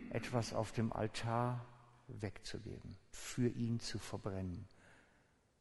etwas 0.09 0.55
auf 0.55 0.73
dem 0.73 0.91
Altar 0.91 1.67
wegzugeben, 2.07 2.97
für 3.11 3.47
ihn 3.47 3.79
zu 3.79 3.99
verbrennen. 3.99 4.67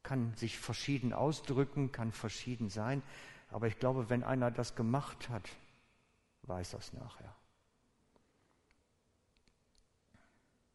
Kann 0.03 0.33
sich 0.37 0.57
verschieden 0.57 1.11
ausdrücken, 1.11 1.91
kann 1.91 2.13
verschieden 2.13 2.69
sein, 2.69 3.03
aber 3.49 3.67
ich 3.67 3.77
glaube, 3.77 4.09
wenn 4.09 4.23
einer 4.23 4.51
das 4.51 4.73
gemacht 4.75 5.27
hat, 5.27 5.49
weiß 6.43 6.75
es 6.75 6.93
nachher. 6.93 7.35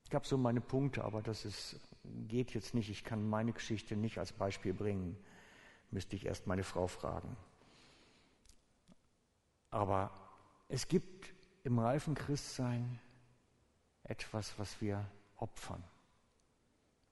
Ich 0.05 0.15
habe 0.15 0.27
so 0.27 0.37
meine 0.37 0.61
Punkte, 0.61 1.03
aber 1.03 1.23
das 1.23 1.47
ist, 1.47 1.81
geht 2.29 2.53
jetzt 2.53 2.75
nicht. 2.75 2.91
Ich 2.91 3.05
kann 3.05 3.27
meine 3.27 3.55
Geschichte 3.55 3.97
nicht 3.97 4.19
als 4.19 4.35
Beispiel 4.35 4.75
bringen. 4.75 5.17
Müsste 5.93 6.17
ich 6.17 6.27
erst 6.27 6.47
meine 6.47 6.65
Frau 6.65 6.89
fragen. 6.89 7.37
Aber 9.71 10.11
es 10.69 10.89
gibt 10.89 11.33
im 11.65 11.79
reifen 11.79 12.15
Christsein 12.15 12.99
etwas, 14.03 14.59
was 14.59 14.81
wir 14.81 15.07
opfern. 15.37 15.85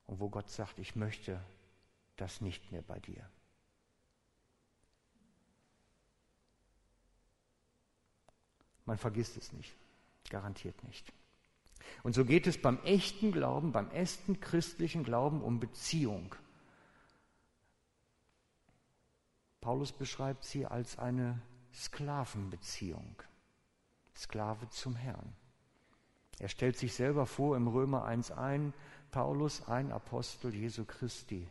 Und 0.07 0.19
wo 0.19 0.29
Gott 0.29 0.51
sagt, 0.51 0.79
ich 0.79 0.97
möchte 0.97 1.41
das 2.17 2.41
nicht 2.41 2.73
mehr 2.73 2.83
bei 2.83 2.99
dir. 2.99 3.31
Man 8.87 8.99
vergisst 8.99 9.37
es 9.37 9.53
nicht, 9.53 9.77
garantiert 10.31 10.83
nicht. 10.85 11.13
Und 12.03 12.15
so 12.15 12.25
geht 12.25 12.47
es 12.47 12.61
beim 12.61 12.83
echten 12.83 13.31
Glauben, 13.31 13.73
beim 13.73 13.91
echten 13.91 14.41
christlichen 14.41 15.05
Glauben 15.05 15.43
um 15.43 15.61
Beziehung. 15.61 16.35
Paulus 19.61 19.93
beschreibt 19.93 20.45
sie 20.45 20.67
als 20.67 20.99
eine 20.99 21.40
Sklavenbeziehung. 21.75 23.23
Sklave 24.17 24.69
zum 24.71 24.97
Herrn. 24.97 25.35
Er 26.38 26.49
stellt 26.49 26.76
sich 26.79 26.95
selber 26.95 27.26
vor 27.26 27.57
im 27.57 27.69
Römer 27.69 28.05
1 28.05 28.31
ein, 28.33 28.73
Paulus, 29.11 29.69
ein 29.69 29.93
Apostel 29.93 30.55
Jesu 30.55 30.85
Christi 30.85 31.47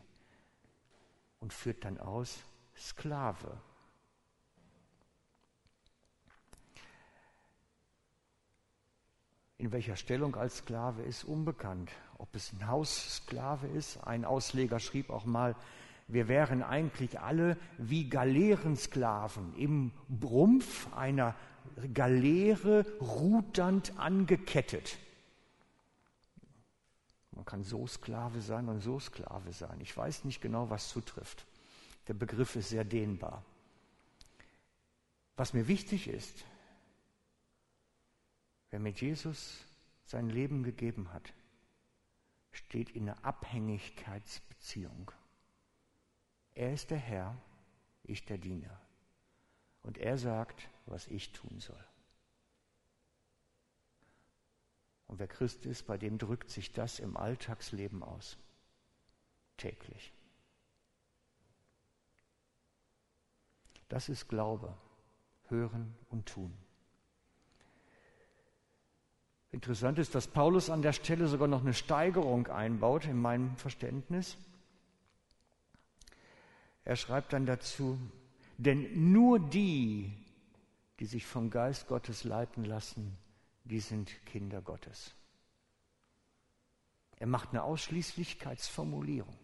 und 1.38 1.52
führt 1.52 1.84
dann 1.84 1.98
aus 1.98 2.40
Sklave. 2.76 3.60
In 9.58 9.72
welcher 9.72 9.96
Stellung 9.96 10.36
als 10.36 10.58
Sklave 10.58 11.02
ist 11.02 11.22
unbekannt. 11.24 11.90
Ob 12.16 12.34
es 12.34 12.52
ein 12.52 12.66
Haussklave 12.66 13.66
ist, 13.66 13.98
ein 13.98 14.24
Ausleger 14.24 14.80
schrieb 14.80 15.10
auch 15.10 15.26
mal, 15.26 15.54
wir 16.12 16.28
wären 16.28 16.62
eigentlich 16.62 17.20
alle 17.20 17.56
wie 17.78 18.08
Galeerensklaven 18.08 19.54
im 19.56 19.92
Brumpf 20.08 20.92
einer 20.94 21.34
Galeere 21.94 22.84
rudernd 23.00 23.98
angekettet. 23.98 24.98
Man 27.32 27.44
kann 27.44 27.64
so 27.64 27.86
Sklave 27.86 28.40
sein 28.40 28.68
und 28.68 28.80
so 28.80 28.98
Sklave 28.98 29.52
sein. 29.52 29.80
Ich 29.80 29.96
weiß 29.96 30.24
nicht 30.24 30.40
genau, 30.40 30.68
was 30.68 30.88
zutrifft. 30.88 31.46
Der 32.08 32.14
Begriff 32.14 32.56
ist 32.56 32.70
sehr 32.70 32.84
dehnbar. 32.84 33.44
Was 35.36 35.54
mir 35.54 35.68
wichtig 35.68 36.08
ist, 36.08 36.44
Wer 38.70 38.78
mit 38.78 39.00
Jesus 39.00 39.64
sein 40.04 40.30
Leben 40.30 40.62
gegeben 40.62 41.12
hat, 41.12 41.32
steht 42.52 42.90
in 42.90 43.08
einer 43.08 43.24
Abhängigkeitsbeziehung. 43.24 45.10
Er 46.60 46.74
ist 46.74 46.90
der 46.90 46.98
Herr, 46.98 47.34
ich 48.04 48.26
der 48.26 48.36
Diener. 48.36 48.78
Und 49.82 49.96
er 49.96 50.18
sagt, 50.18 50.68
was 50.84 51.06
ich 51.06 51.32
tun 51.32 51.58
soll. 51.58 51.82
Und 55.06 55.18
wer 55.18 55.26
Christ 55.26 55.64
ist, 55.64 55.86
bei 55.86 55.96
dem 55.96 56.18
drückt 56.18 56.50
sich 56.50 56.70
das 56.70 56.98
im 56.98 57.16
Alltagsleben 57.16 58.02
aus. 58.02 58.36
Täglich. 59.56 60.12
Das 63.88 64.10
ist 64.10 64.28
Glaube, 64.28 64.76
hören 65.48 65.96
und 66.10 66.26
tun. 66.26 66.54
Interessant 69.50 69.98
ist, 69.98 70.14
dass 70.14 70.28
Paulus 70.28 70.68
an 70.68 70.82
der 70.82 70.92
Stelle 70.92 71.26
sogar 71.26 71.48
noch 71.48 71.62
eine 71.62 71.72
Steigerung 71.72 72.48
einbaut 72.48 73.06
in 73.06 73.18
meinem 73.18 73.56
Verständnis. 73.56 74.36
Er 76.90 76.96
schreibt 76.96 77.32
dann 77.34 77.46
dazu, 77.46 77.96
denn 78.58 79.12
nur 79.12 79.38
die, 79.38 80.12
die 80.98 81.06
sich 81.06 81.24
vom 81.24 81.48
Geist 81.48 81.86
Gottes 81.86 82.24
leiten 82.24 82.64
lassen, 82.64 83.16
die 83.62 83.78
sind 83.78 84.10
Kinder 84.26 84.60
Gottes. 84.60 85.14
Er 87.18 87.28
macht 87.28 87.50
eine 87.50 87.62
Ausschließlichkeitsformulierung. 87.62 89.38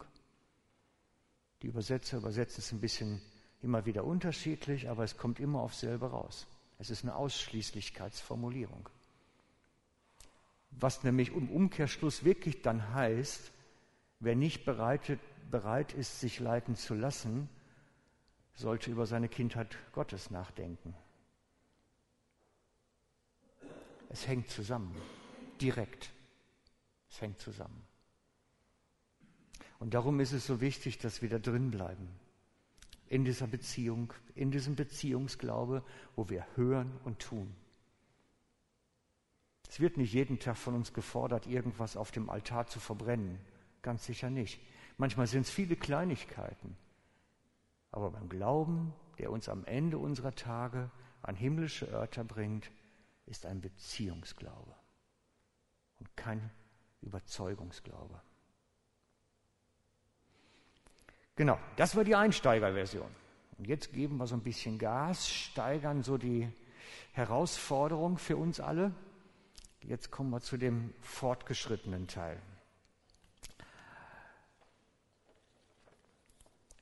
Die 1.62 1.68
Übersetzer 1.68 2.16
übersetzen 2.16 2.58
es 2.58 2.72
ein 2.72 2.80
bisschen 2.80 3.22
immer 3.62 3.86
wieder 3.86 4.02
unterschiedlich, 4.02 4.88
aber 4.88 5.04
es 5.04 5.16
kommt 5.16 5.38
immer 5.38 5.60
auf 5.60 5.76
selber 5.76 6.08
raus. 6.08 6.48
Es 6.80 6.90
ist 6.90 7.04
eine 7.04 7.14
Ausschließlichkeitsformulierung. 7.14 8.88
Was 10.72 11.04
nämlich 11.04 11.28
im 11.28 11.48
Umkehrschluss 11.48 12.24
wirklich 12.24 12.62
dann 12.62 12.92
heißt, 12.92 13.52
wer 14.18 14.34
nicht 14.34 14.64
bereit, 14.64 15.20
bereit 15.50 15.92
ist, 15.92 16.20
sich 16.20 16.40
leiten 16.40 16.76
zu 16.76 16.94
lassen, 16.94 17.48
sollte 18.54 18.90
über 18.90 19.06
seine 19.06 19.28
Kindheit 19.28 19.76
Gottes 19.92 20.30
nachdenken. 20.30 20.94
Es 24.08 24.26
hängt 24.26 24.48
zusammen, 24.48 24.94
direkt. 25.60 26.12
Es 27.10 27.20
hängt 27.20 27.38
zusammen. 27.38 27.86
Und 29.78 29.94
darum 29.94 30.20
ist 30.20 30.32
es 30.32 30.46
so 30.46 30.60
wichtig, 30.60 30.98
dass 30.98 31.22
wir 31.22 31.28
da 31.28 31.38
drin 31.38 31.70
bleiben. 31.70 32.08
In 33.08 33.24
dieser 33.24 33.46
Beziehung, 33.46 34.12
in 34.34 34.50
diesem 34.50 34.74
Beziehungsglaube, 34.74 35.84
wo 36.16 36.28
wir 36.28 36.46
hören 36.56 36.98
und 37.04 37.18
tun. 37.18 37.54
Es 39.68 39.80
wird 39.80 39.96
nicht 39.96 40.12
jeden 40.12 40.38
Tag 40.38 40.56
von 40.56 40.74
uns 40.74 40.92
gefordert, 40.92 41.46
irgendwas 41.46 41.96
auf 41.96 42.10
dem 42.10 42.30
Altar 42.30 42.66
zu 42.66 42.80
verbrennen. 42.80 43.38
Ganz 43.82 44.06
sicher 44.06 44.30
nicht. 44.30 44.60
Manchmal 44.96 45.26
sind 45.26 45.42
es 45.42 45.50
viele 45.50 45.76
Kleinigkeiten. 45.76 46.76
Aber 47.90 48.10
beim 48.10 48.28
Glauben, 48.28 48.94
der 49.18 49.30
uns 49.30 49.48
am 49.48 49.64
Ende 49.64 49.98
unserer 49.98 50.34
Tage 50.34 50.90
an 51.22 51.34
himmlische 51.34 51.86
Örter 51.86 52.24
bringt, 52.24 52.70
ist 53.26 53.46
ein 53.46 53.60
Beziehungsglaube 53.60 54.74
und 55.98 56.16
kein 56.16 56.50
Überzeugungsglaube. 57.02 58.20
Genau, 61.34 61.58
das 61.76 61.96
war 61.96 62.04
die 62.04 62.14
Einsteigerversion. 62.14 63.08
Und 63.58 63.66
jetzt 63.66 63.92
geben 63.92 64.16
wir 64.16 64.26
so 64.26 64.34
ein 64.34 64.42
bisschen 64.42 64.78
Gas, 64.78 65.28
steigern 65.28 66.02
so 66.02 66.18
die 66.18 66.48
Herausforderung 67.12 68.18
für 68.18 68.36
uns 68.36 68.60
alle. 68.60 68.94
Jetzt 69.82 70.10
kommen 70.10 70.30
wir 70.30 70.40
zu 70.40 70.56
dem 70.56 70.92
fortgeschrittenen 71.00 72.06
Teil. 72.06 72.40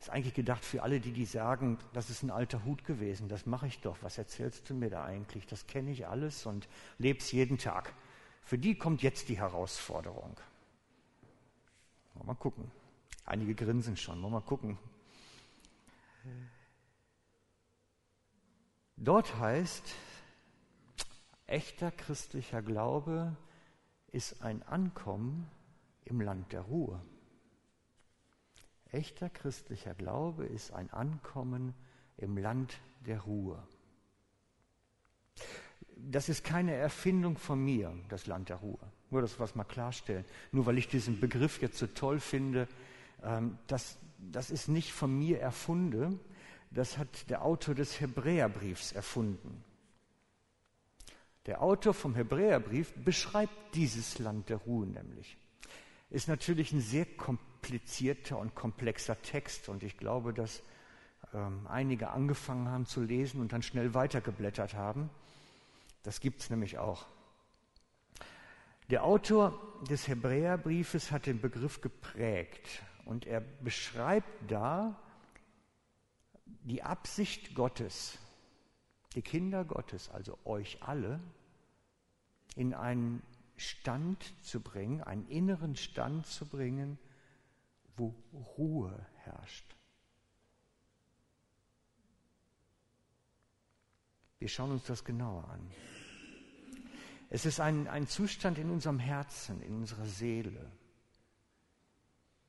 Ist 0.04 0.10
eigentlich 0.10 0.34
gedacht 0.34 0.62
für 0.62 0.82
alle, 0.82 1.00
die 1.00 1.12
die 1.12 1.24
sagen, 1.24 1.78
das 1.94 2.10
ist 2.10 2.22
ein 2.22 2.30
alter 2.30 2.62
Hut 2.66 2.84
gewesen, 2.84 3.30
das 3.30 3.46
mache 3.46 3.66
ich 3.66 3.80
doch. 3.80 3.96
Was 4.02 4.18
erzählst 4.18 4.68
du 4.68 4.74
mir 4.74 4.90
da 4.90 5.02
eigentlich? 5.02 5.46
Das 5.46 5.66
kenne 5.66 5.90
ich 5.92 6.06
alles 6.06 6.44
und 6.44 6.68
lebe 6.98 7.20
es 7.20 7.32
jeden 7.32 7.56
Tag. 7.56 7.94
Für 8.42 8.58
die 8.58 8.74
kommt 8.74 9.00
jetzt 9.00 9.30
die 9.30 9.38
Herausforderung. 9.38 10.36
Wollen 12.12 12.26
mal 12.26 12.34
gucken. 12.34 12.70
Einige 13.24 13.54
grinsen 13.54 13.96
schon. 13.96 14.20
Wollen 14.20 14.34
mal 14.34 14.42
gucken. 14.42 14.76
Dort 18.98 19.38
heißt, 19.38 19.94
echter 21.46 21.90
christlicher 21.90 22.60
Glaube 22.60 23.34
ist 24.12 24.42
ein 24.42 24.62
Ankommen 24.64 25.50
im 26.04 26.20
Land 26.20 26.52
der 26.52 26.60
Ruhe. 26.60 27.00
Echter 28.94 29.28
christlicher 29.28 29.94
Glaube 29.94 30.46
ist 30.46 30.72
ein 30.72 30.90
Ankommen 30.90 31.74
im 32.16 32.38
Land 32.38 32.78
der 33.06 33.20
Ruhe. 33.20 33.62
Das 35.96 36.28
ist 36.28 36.44
keine 36.44 36.74
Erfindung 36.74 37.36
von 37.36 37.62
mir, 37.62 37.92
das 38.08 38.26
Land 38.26 38.50
der 38.50 38.56
Ruhe. 38.56 38.78
Nur 39.10 39.20
das 39.20 39.40
was 39.40 39.54
mal 39.54 39.64
klarstellen. 39.64 40.24
Nur 40.52 40.66
weil 40.66 40.78
ich 40.78 40.88
diesen 40.88 41.18
Begriff 41.20 41.60
jetzt 41.60 41.78
so 41.78 41.86
toll 41.88 42.20
finde, 42.20 42.68
ähm, 43.22 43.58
das, 43.66 43.98
das 44.18 44.50
ist 44.50 44.68
nicht 44.68 44.92
von 44.92 45.16
mir 45.16 45.40
erfunden. 45.40 46.20
Das 46.70 46.96
hat 46.96 47.30
der 47.30 47.44
Autor 47.44 47.74
des 47.74 48.00
Hebräerbriefs 48.00 48.92
erfunden. 48.92 49.64
Der 51.46 51.62
Autor 51.62 51.94
vom 51.94 52.14
Hebräerbrief 52.14 52.92
beschreibt 53.04 53.74
dieses 53.74 54.18
Land 54.18 54.48
der 54.48 54.58
Ruhe 54.58 54.86
nämlich. 54.86 55.36
Ist 56.10 56.28
natürlich 56.28 56.72
ein 56.72 56.80
sehr 56.80 57.06
komplizierter 57.64 58.38
und 58.38 58.54
komplexer 58.54 59.20
Text 59.22 59.70
und 59.70 59.82
ich 59.82 59.96
glaube, 59.96 60.34
dass 60.34 60.62
ähm, 61.32 61.66
einige 61.66 62.10
angefangen 62.10 62.68
haben 62.68 62.84
zu 62.84 63.00
lesen 63.00 63.40
und 63.40 63.54
dann 63.54 63.62
schnell 63.62 63.94
weitergeblättert 63.94 64.74
haben. 64.74 65.08
Das 66.02 66.20
gibt 66.20 66.42
es 66.42 66.50
nämlich 66.50 66.76
auch. 66.76 67.06
Der 68.90 69.02
Autor 69.02 69.58
des 69.88 70.08
Hebräerbriefes 70.08 71.10
hat 71.10 71.24
den 71.24 71.40
Begriff 71.40 71.80
geprägt 71.80 72.82
und 73.06 73.24
er 73.24 73.40
beschreibt 73.40 74.28
da 74.46 75.00
die 76.44 76.82
Absicht 76.82 77.54
Gottes, 77.54 78.18
die 79.14 79.22
Kinder 79.22 79.64
Gottes, 79.64 80.10
also 80.10 80.38
euch 80.44 80.82
alle, 80.82 81.18
in 82.56 82.74
einen 82.74 83.22
Stand 83.56 84.34
zu 84.42 84.60
bringen, 84.60 85.00
einen 85.00 85.26
inneren 85.28 85.76
Stand 85.76 86.26
zu 86.26 86.44
bringen, 86.44 86.98
wo 87.96 88.14
Ruhe 88.56 89.06
herrscht. 89.24 89.74
Wir 94.38 94.48
schauen 94.48 94.72
uns 94.72 94.84
das 94.84 95.04
genauer 95.04 95.48
an. 95.48 95.70
Es 97.30 97.46
ist 97.46 97.60
ein, 97.60 97.88
ein 97.88 98.06
Zustand 98.06 98.58
in 98.58 98.70
unserem 98.70 98.98
Herzen, 98.98 99.62
in 99.62 99.74
unserer 99.74 100.06
Seele, 100.06 100.70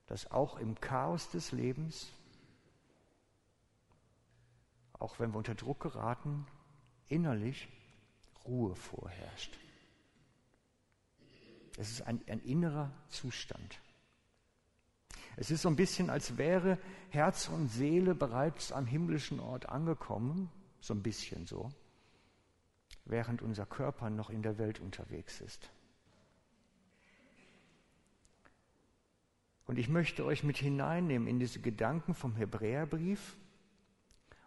dass 0.05 0.29
auch 0.29 0.58
im 0.58 0.79
Chaos 0.79 1.29
des 1.29 1.51
Lebens, 1.51 2.12
auch 4.93 5.19
wenn 5.19 5.31
wir 5.31 5.38
unter 5.38 5.55
Druck 5.55 5.79
geraten, 5.79 6.45
innerlich 7.08 7.67
Ruhe 8.45 8.75
vorherrscht. 8.75 9.58
Es 11.77 11.91
ist 11.91 12.01
ein, 12.01 12.21
ein 12.27 12.41
innerer 12.41 12.91
Zustand. 13.10 13.79
Es 15.38 15.52
ist 15.52 15.62
so 15.62 15.69
ein 15.69 15.76
bisschen, 15.76 16.10
als 16.10 16.38
wäre 16.38 16.78
Herz 17.10 17.50
und 17.50 17.69
Seele 17.69 18.15
bereits 18.15 18.71
am 18.71 18.86
himmlischen 18.86 19.39
Ort 19.39 19.69
angekommen, 19.69 20.50
so 20.80 20.93
ein 20.93 21.04
bisschen 21.04 21.45
so 21.45 21.71
während 23.06 23.41
unser 23.41 23.65
Körper 23.65 24.10
noch 24.10 24.30
in 24.30 24.41
der 24.41 24.58
Welt 24.58 24.80
unterwegs 24.80 25.39
ist. 25.41 25.69
Und 29.67 29.80
ich 29.80 29.89
möchte 29.89 30.26
euch 30.26 30.43
mit 30.43 30.58
hineinnehmen 30.58 31.28
in 31.28 31.39
diese 31.39 31.60
Gedanken 31.60 32.13
vom 32.13 32.36
Hebräerbrief. 32.36 33.36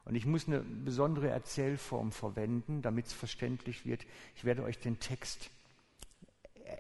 Und 0.04 0.14
ich 0.14 0.26
muss 0.26 0.46
eine 0.46 0.60
besondere 0.60 1.28
Erzählform 1.28 2.12
verwenden, 2.12 2.82
damit 2.82 3.06
es 3.06 3.12
verständlich 3.12 3.84
wird. 3.84 4.06
Ich 4.36 4.44
werde 4.44 4.62
euch 4.62 4.78
den 4.78 5.00
Text 5.00 5.50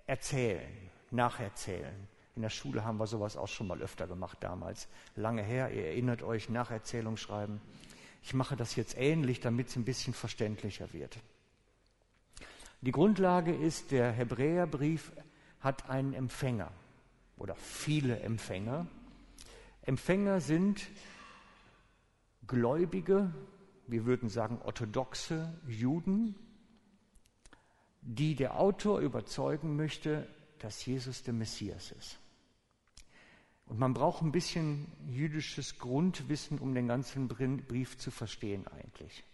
erzählen, 0.06 0.70
nacherzählen. 1.10 2.08
In 2.38 2.42
der 2.42 2.50
Schule 2.50 2.84
haben 2.84 3.00
wir 3.00 3.08
sowas 3.08 3.36
auch 3.36 3.48
schon 3.48 3.66
mal 3.66 3.82
öfter 3.82 4.06
gemacht 4.06 4.38
damals. 4.42 4.86
Lange 5.16 5.42
her, 5.42 5.72
ihr 5.72 5.86
erinnert 5.86 6.22
euch, 6.22 6.48
Nacherzählung 6.48 7.16
schreiben. 7.16 7.60
Ich 8.22 8.32
mache 8.32 8.54
das 8.54 8.76
jetzt 8.76 8.96
ähnlich, 8.96 9.40
damit 9.40 9.66
es 9.66 9.74
ein 9.74 9.84
bisschen 9.84 10.14
verständlicher 10.14 10.92
wird. 10.92 11.18
Die 12.80 12.92
Grundlage 12.92 13.52
ist, 13.52 13.90
der 13.90 14.12
Hebräerbrief 14.12 15.10
hat 15.58 15.90
einen 15.90 16.14
Empfänger 16.14 16.70
oder 17.38 17.56
viele 17.56 18.20
Empfänger. 18.20 18.86
Empfänger 19.82 20.40
sind 20.40 20.86
Gläubige, 22.46 23.34
wir 23.88 24.06
würden 24.06 24.28
sagen 24.28 24.60
orthodoxe 24.62 25.58
Juden, 25.66 26.36
die 28.00 28.36
der 28.36 28.60
Autor 28.60 29.00
überzeugen 29.00 29.74
möchte, 29.74 30.28
dass 30.60 30.86
Jesus 30.86 31.24
der 31.24 31.34
Messias 31.34 31.90
ist. 31.90 32.20
Und 33.68 33.78
man 33.78 33.92
braucht 33.92 34.22
ein 34.22 34.32
bisschen 34.32 34.90
jüdisches 35.06 35.78
Grundwissen, 35.78 36.58
um 36.58 36.74
den 36.74 36.88
ganzen 36.88 37.28
Brief 37.28 37.98
zu 37.98 38.10
verstehen 38.10 38.66
eigentlich. 38.66 39.24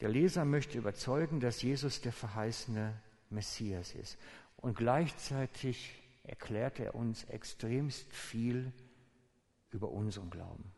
Der 0.00 0.08
Leser 0.08 0.44
möchte 0.44 0.78
überzeugen, 0.78 1.40
dass 1.40 1.62
Jesus 1.62 2.00
der 2.00 2.12
verheißene 2.12 3.00
Messias 3.30 3.94
ist. 3.94 4.18
Und 4.56 4.76
gleichzeitig 4.76 5.94
erklärt 6.24 6.80
er 6.80 6.96
uns 6.96 7.24
extremst 7.24 8.12
viel 8.12 8.72
über 9.70 9.90
unseren 9.90 10.28
Glauben. 10.28 10.72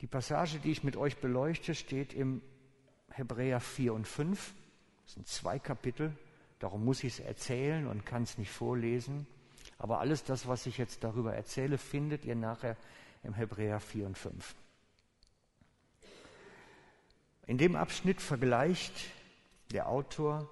Die 0.00 0.08
Passage, 0.08 0.58
die 0.58 0.72
ich 0.72 0.82
mit 0.82 0.96
euch 0.96 1.16
beleuchte, 1.18 1.74
steht 1.74 2.12
im 2.12 2.42
Hebräer 3.10 3.60
4 3.60 3.94
und 3.94 4.08
5. 4.08 4.52
Das 5.04 5.14
sind 5.14 5.28
zwei 5.28 5.58
Kapitel. 5.58 6.16
Darum 6.58 6.84
muss 6.84 7.04
ich 7.04 7.14
es 7.14 7.20
erzählen 7.20 7.86
und 7.86 8.06
kann 8.06 8.22
es 8.22 8.38
nicht 8.38 8.50
vorlesen. 8.50 9.26
Aber 9.78 10.00
alles 10.00 10.24
das, 10.24 10.46
was 10.46 10.66
ich 10.66 10.78
jetzt 10.78 11.04
darüber 11.04 11.34
erzähle, 11.34 11.78
findet 11.78 12.24
ihr 12.24 12.36
nachher 12.36 12.76
im 13.22 13.34
Hebräer 13.34 13.80
4 13.80 14.06
und 14.06 14.18
5. 14.18 14.54
In 17.46 17.58
dem 17.58 17.76
Abschnitt 17.76 18.22
vergleicht 18.22 19.10
der 19.72 19.88
Autor 19.88 20.48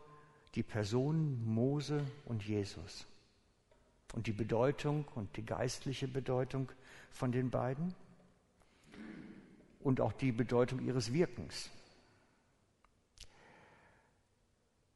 die 0.54 0.62
Personen 0.62 1.42
Mose 1.46 2.04
und 2.26 2.44
Jesus 2.44 3.06
und 4.12 4.26
die 4.26 4.32
Bedeutung 4.32 5.06
und 5.14 5.36
die 5.36 5.46
geistliche 5.46 6.08
Bedeutung 6.08 6.70
von 7.10 7.32
den 7.32 7.50
beiden 7.50 7.94
und 9.80 10.00
auch 10.00 10.12
die 10.12 10.32
Bedeutung 10.32 10.80
ihres 10.80 11.12
Wirkens. 11.12 11.70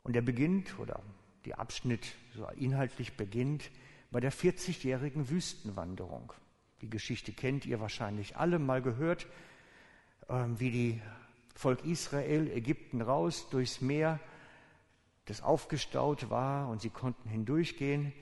Und 0.06 0.14
er 0.14 0.22
beginnt, 0.22 0.78
oder 0.78 1.02
der 1.46 1.58
Abschnitt 1.58 2.14
so 2.32 2.46
inhaltlich 2.50 3.16
beginnt, 3.16 3.72
bei 4.12 4.20
der 4.20 4.32
40-jährigen 4.32 5.30
Wüstenwanderung. 5.30 6.32
Die 6.80 6.88
Geschichte 6.88 7.32
kennt 7.32 7.66
ihr 7.66 7.80
wahrscheinlich 7.80 8.36
alle 8.36 8.60
mal 8.60 8.80
gehört, 8.82 9.26
ähm, 10.28 10.60
wie 10.60 10.70
die 10.70 11.02
Volk 11.56 11.84
Israel 11.84 12.48
Ägypten 12.52 13.00
raus 13.00 13.48
durchs 13.50 13.80
Meer, 13.80 14.20
das 15.24 15.42
aufgestaut 15.42 16.30
war 16.30 16.68
und 16.68 16.80
sie 16.80 16.90
konnten 16.90 17.28
hindurchgehen. 17.28 18.12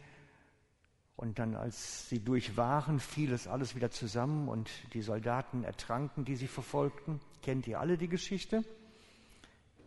Und 1.17 1.39
dann, 1.39 1.55
als 1.55 2.09
sie 2.09 2.25
durch 2.25 2.57
waren, 2.57 2.99
fiel 2.99 3.31
es 3.35 3.47
alles 3.47 3.75
wieder 3.77 3.91
zusammen 3.91 4.49
und 4.49 4.71
die 4.95 5.03
Soldaten 5.03 5.65
ertranken, 5.65 6.25
die 6.25 6.37
sie 6.37 6.49
verfolgten. 6.49 7.21
Kennt 7.43 7.67
ihr 7.67 7.79
alle 7.79 7.99
die 7.99 8.09
Geschichte? 8.09 8.65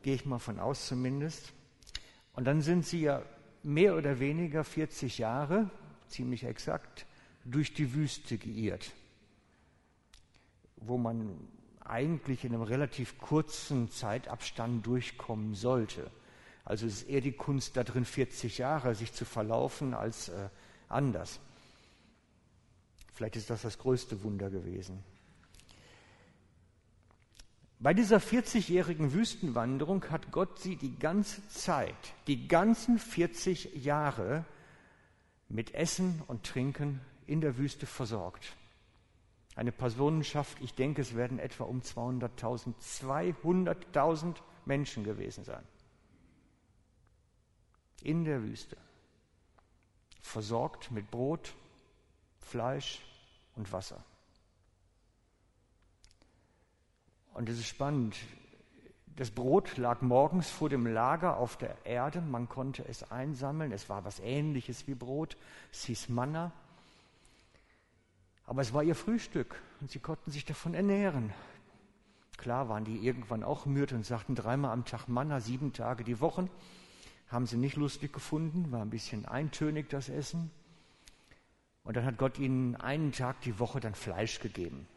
Gehe 0.03 0.13
ich 0.13 0.27
mal 0.27 0.37
von 0.37 0.59
aus 0.59 0.85
zumindest. 0.85 1.53
Und 2.37 2.45
dann 2.45 2.61
sind 2.61 2.85
sie 2.85 3.01
ja 3.01 3.23
mehr 3.63 3.95
oder 3.95 4.19
weniger 4.19 4.63
40 4.63 5.17
Jahre, 5.17 5.71
ziemlich 6.07 6.43
exakt, 6.43 7.07
durch 7.43 7.73
die 7.73 7.95
Wüste 7.95 8.37
geirrt, 8.37 8.91
wo 10.75 10.99
man 10.99 11.35
eigentlich 11.83 12.45
in 12.45 12.53
einem 12.53 12.61
relativ 12.61 13.17
kurzen 13.17 13.89
Zeitabstand 13.89 14.85
durchkommen 14.85 15.55
sollte. 15.55 16.11
Also 16.63 16.85
es 16.85 17.01
ist 17.01 17.09
eher 17.09 17.21
die 17.21 17.31
Kunst 17.31 17.75
da 17.75 17.83
drin, 17.83 18.05
40 18.05 18.59
Jahre 18.59 18.93
sich 18.93 19.13
zu 19.13 19.25
verlaufen 19.25 19.95
als 19.95 20.29
äh, 20.29 20.49
anders. 20.89 21.39
Vielleicht 23.15 23.35
ist 23.35 23.49
das 23.49 23.63
das 23.63 23.79
größte 23.79 24.21
Wunder 24.21 24.51
gewesen. 24.51 25.03
Bei 27.79 27.93
dieser 27.93 28.17
40-jährigen 28.17 29.13
Wüstenwanderung 29.13 30.09
hat 30.09 30.31
Gott 30.31 30.59
sie 30.59 30.75
die 30.75 30.97
ganze 30.97 31.47
Zeit, 31.49 31.95
die 32.25 32.47
ganzen 32.47 32.97
40 32.97 33.75
Jahre 33.75 34.45
mit 35.47 35.73
Essen 35.73 36.23
und 36.27 36.43
Trinken 36.43 37.01
in 37.27 37.41
der 37.41 37.57
Wüste 37.57 37.85
versorgt. 37.85 38.55
Eine 39.55 39.71
Personenschaft, 39.71 40.57
ich 40.61 40.73
denke, 40.73 41.01
es 41.01 41.15
werden 41.15 41.39
etwa 41.39 41.65
um 41.65 41.81
200.000, 41.81 42.73
200.000 42.81 44.35
Menschen 44.65 45.03
gewesen 45.03 45.43
sein. 45.43 45.63
in 48.03 48.23
der 48.23 48.41
Wüste, 48.41 48.77
versorgt 50.21 50.91
mit 50.91 51.09
Brot, 51.11 51.53
Fleisch 52.39 53.01
und 53.55 53.71
Wasser. 53.71 54.03
Und 57.37 57.49
es 57.49 57.59
ist 57.59 57.67
spannend. 57.67 58.17
Das 59.15 59.29
Brot 59.29 59.77
lag 59.77 60.01
morgens 60.01 60.49
vor 60.49 60.69
dem 60.69 60.87
Lager 60.87 61.37
auf 61.37 61.55
der 61.55 61.85
Erde. 61.85 62.19
Man 62.19 62.49
konnte 62.49 62.83
es 62.87 63.11
einsammeln. 63.11 63.71
Es 63.71 63.89
war 63.89 64.03
was 64.05 64.19
Ähnliches 64.19 64.87
wie 64.87 64.95
Brot. 64.95 65.37
Es 65.71 65.83
hieß 65.83 66.09
Manna. 66.09 66.51
Aber 68.47 68.63
es 68.63 68.73
war 68.73 68.81
ihr 68.81 68.95
Frühstück 68.95 69.61
und 69.81 69.91
sie 69.91 69.99
konnten 69.99 70.31
sich 70.31 70.45
davon 70.45 70.73
ernähren. 70.73 71.31
Klar 72.37 72.69
waren 72.69 72.85
die 72.85 73.05
irgendwann 73.05 73.43
auch 73.43 73.67
müde 73.67 73.93
und 73.93 74.03
sagten 74.03 74.33
dreimal 74.33 74.71
am 74.71 74.85
Tag 74.85 75.07
Manna, 75.07 75.39
sieben 75.39 75.73
Tage 75.73 76.03
die 76.03 76.19
Woche. 76.19 76.49
Haben 77.27 77.45
sie 77.45 77.57
nicht 77.57 77.75
lustig 77.75 78.13
gefunden, 78.13 78.71
war 78.71 78.81
ein 78.81 78.89
bisschen 78.89 79.27
eintönig 79.27 79.89
das 79.89 80.09
Essen. 80.09 80.49
Und 81.83 81.97
dann 81.97 82.05
hat 82.05 82.17
Gott 82.17 82.39
ihnen 82.39 82.75
einen 82.77 83.11
Tag 83.11 83.41
die 83.41 83.59
Woche 83.59 83.79
dann 83.79 83.93
Fleisch 83.93 84.39
gegeben. 84.39 84.87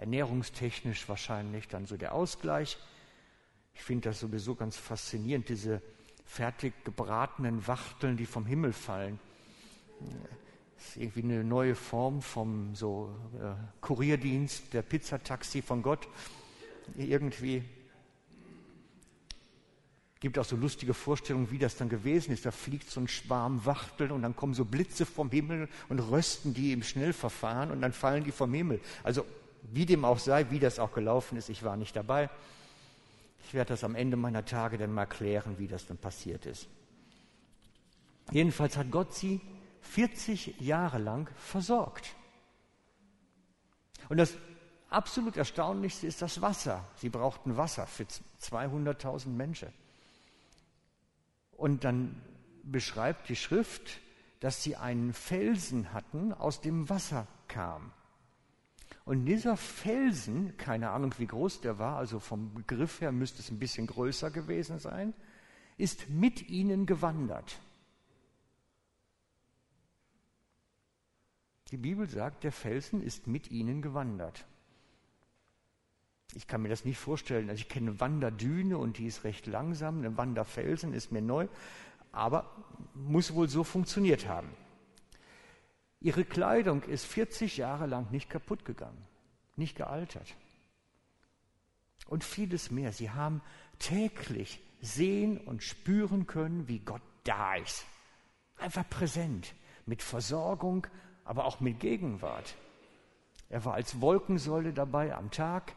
Ernährungstechnisch 0.00 1.08
wahrscheinlich 1.10 1.68
dann 1.68 1.84
so 1.84 1.98
der 1.98 2.14
Ausgleich. 2.14 2.78
Ich 3.74 3.82
finde 3.82 4.08
das 4.08 4.20
sowieso 4.20 4.54
ganz 4.54 4.76
faszinierend, 4.76 5.50
diese 5.50 5.82
fertig 6.24 6.72
gebratenen 6.84 7.66
Wachteln, 7.66 8.16
die 8.16 8.24
vom 8.24 8.46
Himmel 8.46 8.72
fallen. 8.72 9.20
Das 10.78 10.88
ist 10.88 10.96
irgendwie 10.96 11.22
eine 11.22 11.44
neue 11.44 11.74
Form 11.74 12.22
vom 12.22 12.74
so 12.74 13.14
äh, 13.42 13.52
Kurierdienst, 13.82 14.72
der 14.72 14.80
Pizzataxi 14.80 15.60
von 15.60 15.82
Gott. 15.82 16.08
Irgendwie 16.96 17.62
gibt 20.20 20.38
auch 20.38 20.44
so 20.46 20.56
lustige 20.56 20.94
Vorstellungen, 20.94 21.50
wie 21.50 21.58
das 21.58 21.76
dann 21.76 21.90
gewesen 21.90 22.32
ist. 22.32 22.46
Da 22.46 22.50
fliegt 22.50 22.88
so 22.88 23.00
ein 23.00 23.08
Schwarm 23.08 23.66
Wachteln 23.66 24.12
und 24.12 24.22
dann 24.22 24.34
kommen 24.34 24.54
so 24.54 24.64
Blitze 24.64 25.04
vom 25.04 25.30
Himmel 25.30 25.68
und 25.90 25.98
rösten 25.98 26.54
die 26.54 26.72
im 26.72 26.82
Schnellverfahren 26.82 27.70
und 27.70 27.82
dann 27.82 27.92
fallen 27.92 28.24
die 28.24 28.32
vom 28.32 28.54
Himmel. 28.54 28.80
Also 29.02 29.26
wie 29.62 29.86
dem 29.86 30.04
auch 30.04 30.18
sei, 30.18 30.50
wie 30.50 30.58
das 30.58 30.78
auch 30.78 30.92
gelaufen 30.92 31.36
ist, 31.36 31.48
ich 31.48 31.62
war 31.62 31.76
nicht 31.76 31.96
dabei. 31.96 32.30
Ich 33.44 33.54
werde 33.54 33.70
das 33.70 33.84
am 33.84 33.94
Ende 33.94 34.16
meiner 34.16 34.44
Tage 34.44 34.78
dann 34.78 34.92
mal 34.92 35.06
klären, 35.06 35.58
wie 35.58 35.66
das 35.66 35.86
dann 35.86 35.98
passiert 35.98 36.46
ist. 36.46 36.68
Jedenfalls 38.30 38.76
hat 38.76 38.90
Gott 38.90 39.14
sie 39.14 39.40
40 39.80 40.60
Jahre 40.60 40.98
lang 40.98 41.30
versorgt. 41.36 42.14
Und 44.08 44.18
das 44.18 44.36
absolut 44.88 45.36
Erstaunlichste 45.36 46.06
ist 46.06 46.22
das 46.22 46.42
Wasser. 46.42 46.86
Sie 46.96 47.08
brauchten 47.08 47.56
Wasser 47.56 47.86
für 47.86 48.04
200.000 48.40 49.28
Menschen. 49.28 49.72
Und 51.52 51.84
dann 51.84 52.20
beschreibt 52.62 53.28
die 53.28 53.36
Schrift, 53.36 54.00
dass 54.40 54.62
sie 54.62 54.76
einen 54.76 55.12
Felsen 55.12 55.92
hatten, 55.92 56.32
aus 56.32 56.60
dem 56.60 56.88
Wasser 56.88 57.26
kam. 57.48 57.92
Und 59.04 59.24
dieser 59.24 59.56
Felsen, 59.56 60.56
keine 60.56 60.90
Ahnung 60.90 61.14
wie 61.18 61.26
groß 61.26 61.60
der 61.62 61.78
war, 61.78 61.96
also 61.96 62.20
vom 62.20 62.54
Begriff 62.54 63.00
her 63.00 63.12
müsste 63.12 63.40
es 63.40 63.50
ein 63.50 63.58
bisschen 63.58 63.86
größer 63.86 64.30
gewesen 64.30 64.78
sein, 64.78 65.14
ist 65.78 66.10
mit 66.10 66.48
ihnen 66.48 66.86
gewandert. 66.86 67.58
Die 71.70 71.76
Bibel 71.76 72.08
sagt, 72.08 72.44
der 72.44 72.52
Felsen 72.52 73.00
ist 73.02 73.26
mit 73.26 73.50
ihnen 73.50 73.80
gewandert. 73.80 74.44
Ich 76.34 76.46
kann 76.46 76.62
mir 76.62 76.68
das 76.68 76.84
nicht 76.84 76.98
vorstellen. 76.98 77.48
Also 77.48 77.60
ich 77.60 77.68
kenne 77.68 77.90
eine 77.90 78.00
Wanderdüne 78.00 78.78
und 78.78 78.98
die 78.98 79.06
ist 79.06 79.24
recht 79.24 79.46
langsam. 79.46 79.98
Eine 79.98 80.16
Wanderfelsen 80.16 80.92
ist 80.92 81.12
mir 81.12 81.22
neu, 81.22 81.48
aber 82.12 82.50
muss 82.94 83.34
wohl 83.34 83.48
so 83.48 83.64
funktioniert 83.64 84.28
haben. 84.28 84.48
Ihre 86.00 86.24
Kleidung 86.24 86.82
ist 86.84 87.04
40 87.04 87.58
Jahre 87.58 87.86
lang 87.86 88.10
nicht 88.10 88.30
kaputt 88.30 88.64
gegangen, 88.64 89.06
nicht 89.56 89.76
gealtert. 89.76 90.34
Und 92.06 92.24
vieles 92.24 92.70
mehr. 92.70 92.92
Sie 92.92 93.10
haben 93.10 93.42
täglich 93.78 94.60
sehen 94.80 95.38
und 95.38 95.62
spüren 95.62 96.26
können, 96.26 96.68
wie 96.68 96.78
Gott 96.78 97.02
da 97.24 97.54
ist. 97.56 97.84
Einfach 98.56 98.88
präsent, 98.88 99.54
mit 99.84 100.02
Versorgung, 100.02 100.86
aber 101.24 101.44
auch 101.44 101.60
mit 101.60 101.80
Gegenwart. 101.80 102.56
Er 103.50 103.64
war 103.64 103.74
als 103.74 104.00
Wolkensäule 104.00 104.72
dabei 104.72 105.14
am 105.14 105.30
Tag, 105.30 105.74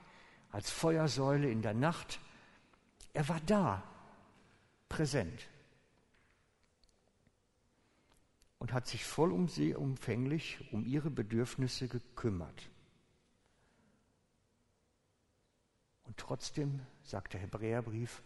als 0.52 0.72
Feuersäule 0.72 1.50
in 1.50 1.62
der 1.62 1.74
Nacht. 1.74 2.20
Er 3.14 3.28
war 3.28 3.40
da, 3.46 3.84
präsent. 4.88 5.48
Und 8.64 8.74
hat 8.74 8.88
sich 8.88 9.04
vollumfänglich 9.04 10.72
um 10.72 10.86
ihre 10.86 11.12
Bedürfnisse 11.12 11.88
gekümmert. 11.88 12.72
Und 16.06 16.18
trotzdem, 16.18 16.80
sagt 17.04 17.34
der 17.34 17.42
Hebräerbrief, 17.42 18.24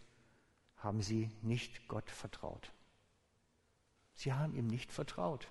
haben 0.77 1.01
sie 1.01 1.31
nicht 1.41 1.89
Gott 1.89 2.09
vertraut. 2.09 2.71
Sie 4.13 4.31
haben 4.31 4.55
ihm 4.55 4.67
nicht 4.67 4.91
vertraut. 4.91 5.49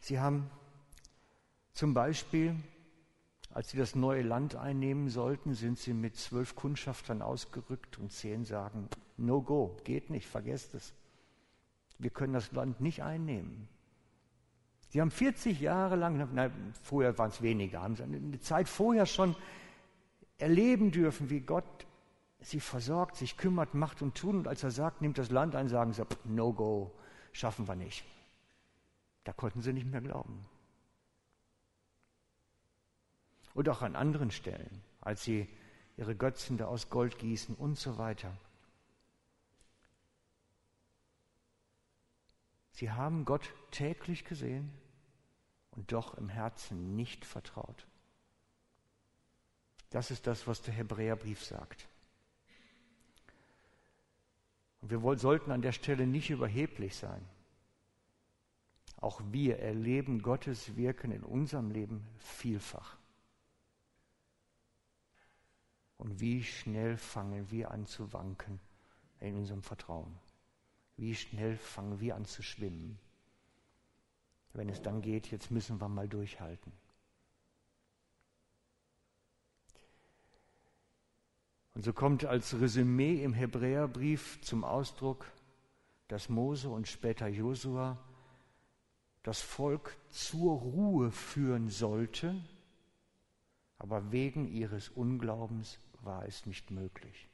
Sie 0.00 0.20
haben 0.20 0.48
zum 1.72 1.92
Beispiel 1.94 2.56
als 3.50 3.70
sie 3.70 3.78
das 3.78 3.96
neue 3.96 4.22
Land 4.22 4.54
einnehmen 4.54 5.08
sollten, 5.08 5.54
sind 5.54 5.78
sie 5.78 5.92
mit 5.92 6.16
zwölf 6.16 6.54
Kundschaftern 6.54 7.22
ausgerückt 7.22 7.98
und 7.98 8.12
zehn 8.12 8.44
sagen, 8.44 8.88
no 9.16 9.42
go, 9.42 9.76
geht 9.82 10.10
nicht, 10.10 10.28
vergesst 10.28 10.74
es. 10.74 10.92
Wir 11.98 12.10
können 12.10 12.32
das 12.32 12.52
Land 12.52 12.80
nicht 12.80 13.02
einnehmen. 13.02 13.68
Sie 14.90 15.00
haben 15.00 15.10
40 15.10 15.60
Jahre 15.60 15.96
lang, 15.96 16.28
na, 16.32 16.50
vorher 16.82 17.18
waren 17.18 17.30
es 17.30 17.42
weniger, 17.42 17.82
haben 17.82 17.96
sie 17.96 18.04
eine 18.04 18.40
Zeit 18.40 18.68
vorher 18.68 19.04
schon 19.04 19.36
erleben 20.38 20.90
dürfen, 20.90 21.28
wie 21.28 21.40
Gott 21.40 21.86
sie 22.40 22.60
versorgt, 22.60 23.16
sich 23.16 23.36
kümmert, 23.36 23.74
macht 23.74 24.00
und 24.00 24.14
tut. 24.14 24.34
Und 24.34 24.48
als 24.48 24.62
er 24.62 24.70
sagt, 24.70 25.02
nimmt 25.02 25.18
das 25.18 25.30
Land 25.30 25.54
ein, 25.54 25.68
sagen 25.68 25.92
sie, 25.92 26.06
no 26.24 26.52
go, 26.52 26.94
schaffen 27.32 27.68
wir 27.68 27.74
nicht. 27.74 28.04
Da 29.24 29.32
konnten 29.32 29.60
sie 29.60 29.72
nicht 29.72 29.90
mehr 29.90 30.00
glauben 30.00 30.46
und 33.58 33.68
auch 33.68 33.82
an 33.82 33.96
anderen 33.96 34.30
Stellen, 34.30 34.82
als 35.00 35.24
sie 35.24 35.48
ihre 35.96 36.14
Götzen 36.14 36.58
da 36.58 36.66
aus 36.66 36.90
Gold 36.90 37.18
gießen 37.18 37.56
und 37.56 37.76
so 37.76 37.98
weiter. 37.98 38.32
Sie 42.78 42.92
haben 42.92 43.24
Gott 43.24 43.52
täglich 43.72 44.24
gesehen 44.24 44.72
und 45.72 45.90
doch 45.90 46.14
im 46.14 46.28
Herzen 46.28 46.94
nicht 46.94 47.24
vertraut. 47.24 47.88
Das 49.90 50.12
ist 50.12 50.28
das, 50.28 50.46
was 50.46 50.62
der 50.62 50.74
Hebräerbrief 50.74 51.42
sagt. 51.42 51.88
Und 54.80 54.92
wir 54.92 55.18
sollten 55.18 55.50
an 55.50 55.60
der 55.60 55.72
Stelle 55.72 56.06
nicht 56.06 56.30
überheblich 56.30 56.94
sein. 56.94 57.28
Auch 59.00 59.20
wir 59.32 59.58
erleben 59.58 60.22
Gottes 60.22 60.76
Wirken 60.76 61.10
in 61.10 61.24
unserem 61.24 61.72
Leben 61.72 62.06
vielfach. 62.18 62.96
Und 65.96 66.20
wie 66.20 66.44
schnell 66.44 66.96
fangen 66.96 67.50
wir 67.50 67.72
an 67.72 67.86
zu 67.86 68.12
wanken 68.12 68.60
in 69.18 69.34
unserem 69.34 69.64
Vertrauen? 69.64 70.16
Wie 70.98 71.14
schnell 71.14 71.56
fangen 71.56 72.00
wir 72.00 72.16
an 72.16 72.24
zu 72.24 72.42
schwimmen? 72.42 72.98
Wenn 74.52 74.68
es 74.68 74.82
dann 74.82 75.00
geht, 75.00 75.30
jetzt 75.30 75.50
müssen 75.52 75.80
wir 75.80 75.88
mal 75.88 76.08
durchhalten. 76.08 76.72
Und 81.74 81.84
so 81.84 81.92
kommt 81.92 82.24
als 82.24 82.60
Resümee 82.60 83.22
im 83.22 83.32
Hebräerbrief 83.32 84.40
zum 84.40 84.64
Ausdruck, 84.64 85.24
dass 86.08 86.28
Mose 86.28 86.68
und 86.68 86.88
später 86.88 87.28
Josua 87.28 87.96
das 89.22 89.40
Volk 89.40 89.96
zur 90.10 90.58
Ruhe 90.58 91.12
führen 91.12 91.68
sollte, 91.68 92.34
aber 93.78 94.10
wegen 94.10 94.48
ihres 94.48 94.88
Unglaubens 94.88 95.78
war 96.00 96.26
es 96.26 96.44
nicht 96.44 96.72
möglich. 96.72 97.28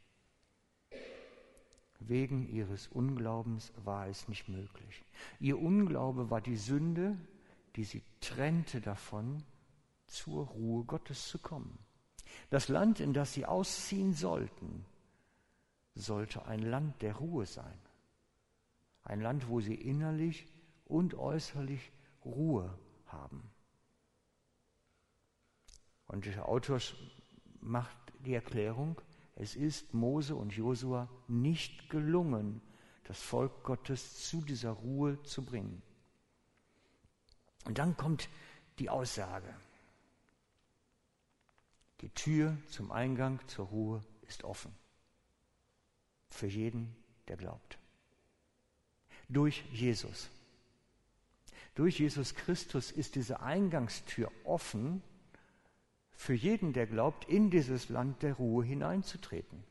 Wegen 2.00 2.48
ihres 2.48 2.88
Unglaubens 2.88 3.72
war 3.84 4.08
es 4.08 4.28
nicht 4.28 4.48
möglich. 4.48 5.04
Ihr 5.40 5.58
Unglaube 5.58 6.30
war 6.30 6.40
die 6.40 6.56
Sünde, 6.56 7.16
die 7.76 7.84
sie 7.84 8.02
trennte 8.20 8.80
davon, 8.80 9.42
zur 10.06 10.46
Ruhe 10.46 10.84
Gottes 10.84 11.28
zu 11.28 11.38
kommen. 11.38 11.78
Das 12.50 12.68
Land, 12.68 13.00
in 13.00 13.12
das 13.12 13.32
sie 13.32 13.46
ausziehen 13.46 14.12
sollten, 14.12 14.84
sollte 15.94 16.44
ein 16.46 16.60
Land 16.60 17.02
der 17.02 17.16
Ruhe 17.16 17.46
sein. 17.46 17.78
Ein 19.04 19.20
Land, 19.20 19.48
wo 19.48 19.60
sie 19.60 19.74
innerlich 19.74 20.46
und 20.84 21.14
äußerlich 21.14 21.92
Ruhe 22.24 22.76
haben. 23.06 23.50
Und 26.06 26.26
der 26.26 26.48
Autor 26.48 26.80
macht 27.60 27.96
die 28.24 28.34
Erklärung, 28.34 29.00
es 29.36 29.56
ist 29.56 29.94
Mose 29.94 30.36
und 30.36 30.52
Josua 30.52 31.08
nicht 31.26 31.90
gelungen, 31.90 32.60
das 33.04 33.20
Volk 33.20 33.64
Gottes 33.64 34.28
zu 34.28 34.42
dieser 34.42 34.70
Ruhe 34.70 35.22
zu 35.22 35.44
bringen. 35.44 35.82
Und 37.64 37.78
dann 37.78 37.96
kommt 37.96 38.28
die 38.78 38.90
Aussage. 38.90 39.54
Die 42.00 42.10
Tür 42.10 42.56
zum 42.68 42.92
Eingang 42.92 43.40
zur 43.48 43.66
Ruhe 43.66 44.04
ist 44.22 44.44
offen. 44.44 44.74
Für 46.30 46.46
jeden, 46.46 46.94
der 47.28 47.36
glaubt. 47.36 47.78
Durch 49.28 49.64
Jesus. 49.72 50.28
Durch 51.74 51.98
Jesus 51.98 52.34
Christus 52.34 52.92
ist 52.92 53.14
diese 53.14 53.40
Eingangstür 53.40 54.30
offen 54.44 55.02
für 56.24 56.32
jeden, 56.32 56.72
der 56.72 56.86
glaubt, 56.86 57.26
in 57.26 57.50
dieses 57.50 57.90
Land 57.90 58.22
der 58.22 58.32
Ruhe 58.32 58.64
hineinzutreten. 58.64 59.62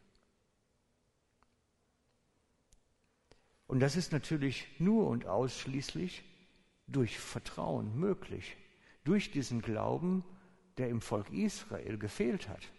Und 3.65 3.79
das 3.79 3.95
ist 3.95 4.11
natürlich 4.11 4.67
nur 4.77 5.07
und 5.07 5.25
ausschließlich 5.25 6.23
durch 6.85 7.17
Vertrauen 7.17 7.97
möglich, 7.99 8.55
durch 9.03 9.31
diesen 9.31 9.63
Glauben, 9.63 10.23
der 10.77 10.89
im 10.89 11.01
Volk 11.01 11.31
Israel 11.31 11.97
gefehlt 11.97 12.47
hat. 12.47 12.71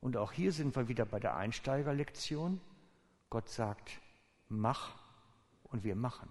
Und 0.00 0.18
auch 0.18 0.32
hier 0.32 0.52
sind 0.52 0.76
wir 0.76 0.88
wieder 0.88 1.06
bei 1.06 1.20
der 1.20 1.36
Einsteigerlektion. 1.36 2.60
Gott 3.30 3.48
sagt, 3.48 3.98
mach 4.50 4.94
und 5.62 5.84
wir 5.84 5.96
machen. 5.96 6.28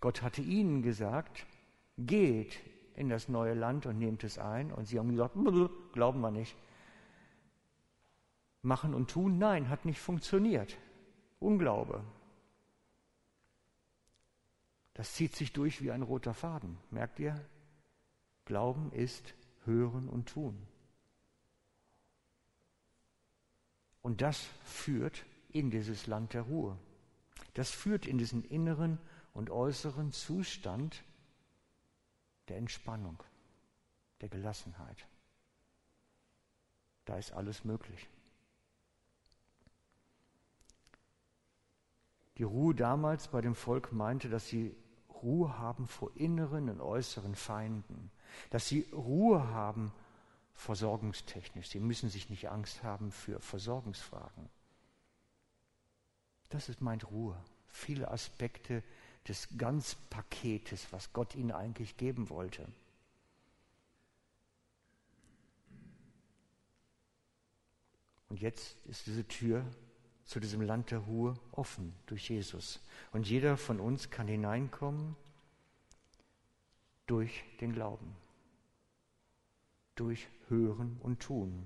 Gott 0.00 0.20
hatte 0.20 0.42
ihnen 0.42 0.82
gesagt, 0.82 1.46
geht 1.96 2.58
in 2.94 3.08
das 3.08 3.28
neue 3.28 3.54
Land 3.54 3.86
und 3.86 3.98
nehmt 3.98 4.24
es 4.24 4.38
ein. 4.38 4.72
Und 4.72 4.86
sie 4.86 4.98
haben 4.98 5.10
gesagt, 5.10 5.36
glauben 5.92 6.20
wir 6.20 6.30
nicht. 6.30 6.56
Machen 8.62 8.94
und 8.94 9.10
tun, 9.10 9.38
nein, 9.38 9.68
hat 9.68 9.84
nicht 9.84 10.00
funktioniert. 10.00 10.76
Unglaube. 11.38 12.02
Das 14.94 15.14
zieht 15.14 15.36
sich 15.36 15.52
durch 15.52 15.82
wie 15.82 15.90
ein 15.90 16.02
roter 16.02 16.32
Faden. 16.32 16.78
Merkt 16.90 17.20
ihr? 17.20 17.38
Glauben 18.46 18.92
ist 18.92 19.34
hören 19.64 20.08
und 20.08 20.28
tun. 20.28 20.56
Und 24.00 24.22
das 24.22 24.48
führt 24.64 25.26
in 25.50 25.70
dieses 25.70 26.06
Land 26.06 26.32
der 26.32 26.42
Ruhe. 26.42 26.78
Das 27.54 27.70
führt 27.70 28.06
in 28.06 28.18
diesen 28.18 28.44
inneren 28.44 28.98
und 29.34 29.50
äußeren 29.50 30.12
Zustand 30.12 31.02
der 32.48 32.58
Entspannung, 32.58 33.22
der 34.20 34.28
Gelassenheit. 34.28 35.06
Da 37.04 37.16
ist 37.16 37.32
alles 37.32 37.64
möglich. 37.64 38.08
Die 42.38 42.42
Ruhe 42.42 42.74
damals 42.74 43.28
bei 43.28 43.40
dem 43.40 43.54
Volk 43.54 43.92
meinte, 43.92 44.28
dass 44.28 44.48
sie 44.48 44.76
Ruhe 45.22 45.58
haben 45.58 45.86
vor 45.86 46.14
inneren 46.16 46.68
und 46.68 46.80
äußeren 46.80 47.34
Feinden, 47.34 48.10
dass 48.50 48.68
sie 48.68 48.88
Ruhe 48.92 49.48
haben 49.48 49.92
versorgungstechnisch. 50.54 51.68
Sie 51.68 51.80
müssen 51.80 52.08
sich 52.08 52.28
nicht 52.28 52.48
Angst 52.50 52.82
haben 52.82 53.10
für 53.10 53.40
Versorgungsfragen. 53.40 54.50
Das 56.48 56.68
ist 56.68 56.80
meint 56.80 57.10
Ruhe. 57.10 57.36
Viele 57.66 58.10
Aspekte 58.10 58.82
des 59.28 59.48
Ganzpaketes, 59.58 60.86
was 60.92 61.12
Gott 61.12 61.34
ihnen 61.34 61.52
eigentlich 61.52 61.96
geben 61.96 62.30
wollte. 62.30 62.66
Und 68.28 68.40
jetzt 68.40 68.76
ist 68.86 69.06
diese 69.06 69.26
Tür 69.26 69.64
zu 70.24 70.40
diesem 70.40 70.60
Land 70.60 70.90
der 70.90 70.98
Ruhe 70.98 71.34
offen 71.52 71.94
durch 72.06 72.28
Jesus. 72.28 72.80
Und 73.12 73.28
jeder 73.28 73.56
von 73.56 73.80
uns 73.80 74.10
kann 74.10 74.26
hineinkommen 74.26 75.16
durch 77.06 77.44
den 77.60 77.72
Glauben, 77.72 78.16
durch 79.94 80.28
Hören 80.48 80.98
und 81.02 81.20
Tun. 81.20 81.64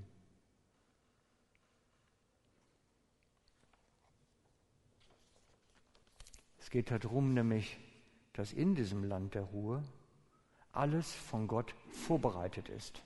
Es 6.71 6.73
geht 6.73 6.93
darum 6.93 7.35
nämlich, 7.35 7.81
dass 8.33 8.53
in 8.53 8.77
diesem 8.77 9.03
Land 9.03 9.35
der 9.35 9.43
Ruhe 9.43 9.83
alles 10.71 11.13
von 11.13 11.49
Gott 11.49 11.75
vorbereitet 11.91 12.69
ist. 12.69 13.03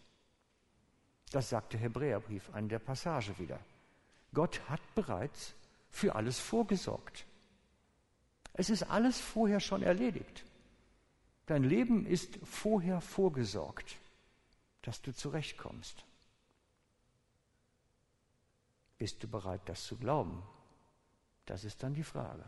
Das 1.30 1.48
sagt 1.48 1.72
der 1.72 1.80
Hebräerbrief 1.80 2.50
an 2.52 2.68
der 2.68 2.78
Passage 2.78 3.38
wieder. 3.38 3.58
Gott 4.34 4.60
hat 4.68 4.82
bereits 4.94 5.54
für 5.88 6.14
alles 6.14 6.38
vorgesorgt. 6.38 7.24
Es 8.52 8.68
ist 8.68 8.82
alles 8.82 9.18
vorher 9.18 9.60
schon 9.60 9.82
erledigt. 9.82 10.44
Dein 11.46 11.64
Leben 11.64 12.04
ist 12.04 12.38
vorher 12.42 13.00
vorgesorgt, 13.00 13.96
dass 14.82 15.00
du 15.00 15.14
zurechtkommst. 15.14 16.04
Bist 18.98 19.22
du 19.22 19.26
bereit, 19.26 19.62
das 19.64 19.84
zu 19.84 19.96
glauben? 19.96 20.42
Das 21.46 21.64
ist 21.64 21.82
dann 21.82 21.94
die 21.94 22.04
Frage. 22.04 22.44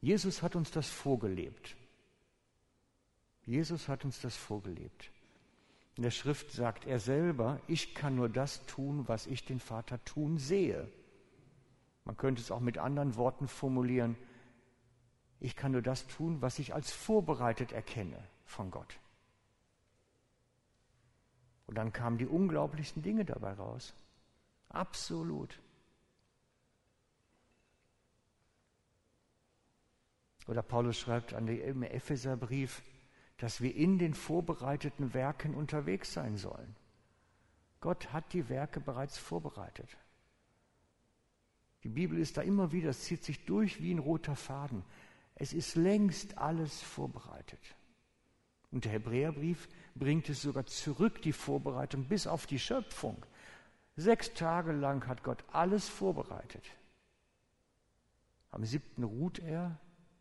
Jesus 0.00 0.42
hat 0.42 0.56
uns 0.56 0.70
das 0.70 0.88
vorgelebt. 0.88 1.76
Jesus 3.44 3.88
hat 3.88 4.04
uns 4.04 4.20
das 4.20 4.36
vorgelebt. 4.36 5.10
In 5.96 6.02
der 6.02 6.10
Schrift 6.10 6.52
sagt 6.52 6.86
er 6.86 7.00
selber, 7.00 7.60
ich 7.66 7.94
kann 7.94 8.14
nur 8.14 8.28
das 8.28 8.64
tun, 8.66 9.08
was 9.08 9.26
ich 9.26 9.44
den 9.44 9.58
Vater 9.58 10.02
tun 10.04 10.38
sehe. 10.38 10.88
Man 12.04 12.16
könnte 12.16 12.40
es 12.40 12.50
auch 12.50 12.60
mit 12.60 12.78
anderen 12.78 13.16
Worten 13.16 13.48
formulieren, 13.48 14.16
ich 15.40 15.54
kann 15.54 15.72
nur 15.72 15.82
das 15.82 16.06
tun, 16.06 16.42
was 16.42 16.58
ich 16.58 16.74
als 16.74 16.90
vorbereitet 16.90 17.72
erkenne 17.72 18.22
von 18.44 18.70
Gott. 18.70 18.98
Und 21.66 21.76
dann 21.76 21.92
kamen 21.92 22.18
die 22.18 22.26
unglaublichsten 22.26 23.02
Dinge 23.02 23.24
dabei 23.24 23.52
raus. 23.52 23.94
Absolut. 24.68 25.60
Oder 30.48 30.62
Paulus 30.62 30.98
schreibt 30.98 31.34
an 31.34 31.46
den 31.46 31.82
Epheserbrief, 31.82 32.82
dass 33.36 33.60
wir 33.60 33.74
in 33.76 33.98
den 33.98 34.14
vorbereiteten 34.14 35.14
Werken 35.14 35.54
unterwegs 35.54 36.12
sein 36.12 36.38
sollen. 36.38 36.74
Gott 37.80 38.12
hat 38.12 38.32
die 38.32 38.48
Werke 38.48 38.80
bereits 38.80 39.18
vorbereitet. 39.18 39.96
Die 41.84 41.90
Bibel 41.90 42.18
ist 42.18 42.38
da 42.38 42.42
immer 42.42 42.72
wieder, 42.72 42.90
es 42.90 43.04
zieht 43.04 43.22
sich 43.22 43.44
durch 43.44 43.80
wie 43.82 43.92
ein 43.92 44.00
roter 44.00 44.34
Faden. 44.34 44.82
Es 45.36 45.52
ist 45.52 45.76
längst 45.76 46.38
alles 46.38 46.82
vorbereitet. 46.82 47.60
Und 48.72 48.84
der 48.84 48.92
Hebräerbrief 48.92 49.68
bringt 49.94 50.28
es 50.28 50.42
sogar 50.42 50.66
zurück, 50.66 51.22
die 51.22 51.32
Vorbereitung, 51.32 52.04
bis 52.06 52.26
auf 52.26 52.46
die 52.46 52.58
Schöpfung. 52.58 53.24
Sechs 53.96 54.32
Tage 54.32 54.72
lang 54.72 55.06
hat 55.06 55.22
Gott 55.22 55.44
alles 55.52 55.88
vorbereitet. 55.88 56.64
Am 58.50 58.64
siebten 58.64 59.04
ruht 59.04 59.38
er 59.38 59.78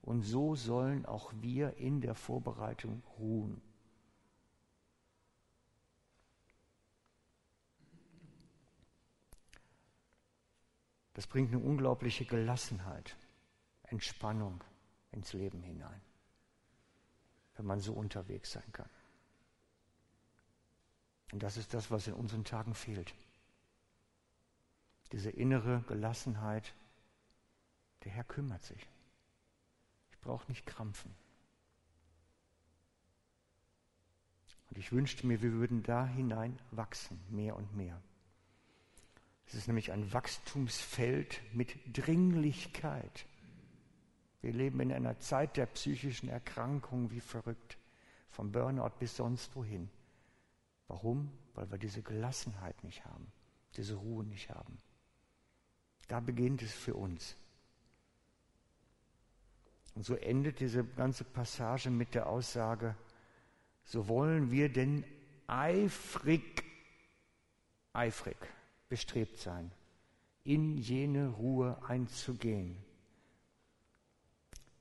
und 0.08 0.22
so 0.22 0.56
sollen 0.56 1.06
auch 1.06 1.34
wir 1.41 1.76
in 1.76 2.00
der 2.00 2.15
Vorbereitung 2.15 3.04
ruhen. 3.20 3.62
Das 11.13 11.28
bringt 11.28 11.52
eine 11.52 11.62
unglaubliche 11.62 12.24
Gelassenheit, 12.24 13.17
Entspannung 13.84 14.63
ins 15.12 15.34
Leben 15.34 15.62
hinein, 15.62 16.00
wenn 17.58 17.65
man 17.65 17.81
so 17.81 17.92
unterwegs 17.92 18.54
sein 18.54 18.71
kann. 18.71 18.90
Und 21.34 21.44
das 21.44 21.58
ist 21.58 21.73
das, 21.73 21.92
was 21.92 22.08
in 22.08 22.13
unseren 22.13 22.46
Tagen 22.46 22.75
fehlt. 22.75 23.13
Diese 25.12 25.31
innere 25.31 25.81
Gelassenheit, 25.90 26.73
der 28.06 28.13
Herr 28.13 28.23
kümmert 28.23 28.63
sich 28.63 28.88
braucht 30.22 30.50
nicht 30.50 30.65
krampfen. 30.65 31.13
Und 34.70 34.78
ich 34.78 34.92
wünschte 34.92 35.26
mir, 35.26 35.42
wir 35.42 35.54
würden 35.54 35.84
da 35.84 36.06
hinein 36.06 36.60
wachsen, 36.72 37.20
mehr 37.30 37.56
und 37.56 37.76
mehr. 37.76 38.02
Es 39.46 39.54
ist 39.54 39.68
nämlich 39.68 39.92
ein 39.92 40.12
Wachstumsfeld 40.12 41.42
mit 41.54 41.74
Dringlichkeit. 41.94 43.26
Wir 44.42 44.52
leben 44.52 44.80
in 44.82 44.92
einer 44.92 45.20
Zeit 45.20 45.56
der 45.56 45.68
psychischen 45.68 46.28
Erkrankung 46.28 47.12
wie 47.12 47.22
verrückt, 47.22 47.78
vom 48.30 48.52
Burnout 48.52 48.92
bis 49.00 49.15
sonst 49.15 49.56
wohin. 49.56 49.90
Warum? 50.88 51.32
Weil 51.54 51.72
wir 51.72 51.78
diese 51.78 52.04
Gelassenheit 52.04 52.84
nicht 52.84 53.06
haben, 53.06 53.32
diese 53.78 53.96
Ruhe 53.96 54.26
nicht 54.26 54.50
haben. 54.50 54.78
Da 56.08 56.20
beginnt 56.20 56.62
es 56.62 56.74
für 56.74 56.96
uns. 56.96 57.36
Und 59.98 60.06
so 60.06 60.13
endet 60.13 60.60
diese 60.60 60.83
ganze 60.83 61.23
Passage 61.23 61.89
mit 61.89 62.13
der 62.13 62.27
Aussage, 62.27 62.95
so 63.83 64.08
wollen 64.08 64.52
wir 64.52 64.69
denn 64.69 65.04
eifrig 65.48 66.63
eifrig, 67.98 68.37
bestrebt 68.89 69.39
sein, 69.39 69.71
in 70.43 70.77
jene 70.77 71.29
Ruhe 71.29 71.77
einzugehen, 71.87 72.77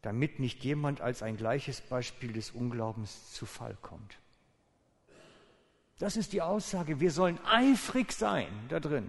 damit 0.03 0.39
nicht 0.39 0.63
jemand 0.63 1.01
als 1.01 1.23
ein 1.23 1.39
gleiches 1.39 1.81
Beispiel 1.81 2.35
des 2.35 2.51
Unglaubens 2.51 3.33
zu 3.33 3.47
Fall 3.47 3.77
kommt. 3.81 4.19
Das 5.99 6.19
ist 6.19 6.35
die 6.35 6.43
Aussage, 6.43 7.01
wir 7.01 7.11
sollen 7.11 7.43
eifrig 7.47 8.13
sein 8.13 8.49
da 8.69 8.81
drin, 8.81 9.09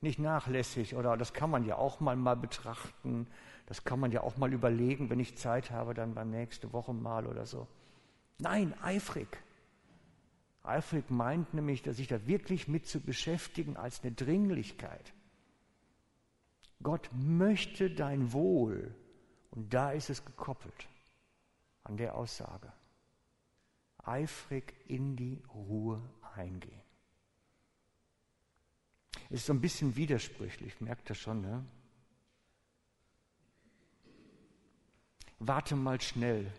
nicht 0.00 0.18
nachlässig 0.18 0.94
oder 0.96 1.14
das 1.18 1.34
kann 1.34 1.50
man 1.50 1.66
ja 1.66 1.76
auch 1.76 2.00
mal, 2.00 2.16
mal 2.16 2.36
betrachten, 2.36 3.26
das 3.66 3.84
kann 3.84 3.98
man 3.98 4.12
ja 4.12 4.22
auch 4.22 4.36
mal 4.36 4.52
überlegen, 4.52 5.10
wenn 5.10 5.20
ich 5.20 5.36
Zeit 5.36 5.70
habe, 5.70 5.92
dann 5.92 6.14
beim 6.14 6.30
nächsten 6.30 6.72
Woche 6.72 6.94
mal 6.94 7.26
oder 7.26 7.46
so. 7.46 7.66
Nein, 8.38 8.74
eifrig. 8.80 9.28
Eifrig 10.62 11.10
meint 11.10 11.52
nämlich, 11.54 11.82
dass 11.82 11.96
sich 11.96 12.08
da 12.08 12.26
wirklich 12.26 12.68
mit 12.68 12.86
zu 12.86 13.00
beschäftigen 13.00 13.76
als 13.76 14.02
eine 14.02 14.12
Dringlichkeit. 14.12 15.12
Gott 16.82 17.10
möchte 17.12 17.90
dein 17.90 18.32
Wohl 18.32 18.94
und 19.50 19.72
da 19.72 19.90
ist 19.90 20.10
es 20.10 20.24
gekoppelt 20.24 20.88
an 21.84 21.96
der 21.96 22.14
Aussage. 22.14 22.72
Eifrig 23.98 24.74
in 24.86 25.16
die 25.16 25.42
Ruhe 25.52 26.02
eingehen. 26.34 26.82
Ist 29.30 29.46
so 29.46 29.52
ein 29.52 29.60
bisschen 29.60 29.96
widersprüchlich, 29.96 30.80
merkt 30.80 31.10
ihr 31.10 31.14
schon, 31.16 31.40
ne? 31.40 31.64
Warte 35.38 35.76
mal 35.76 36.00
schnell. 36.00 36.50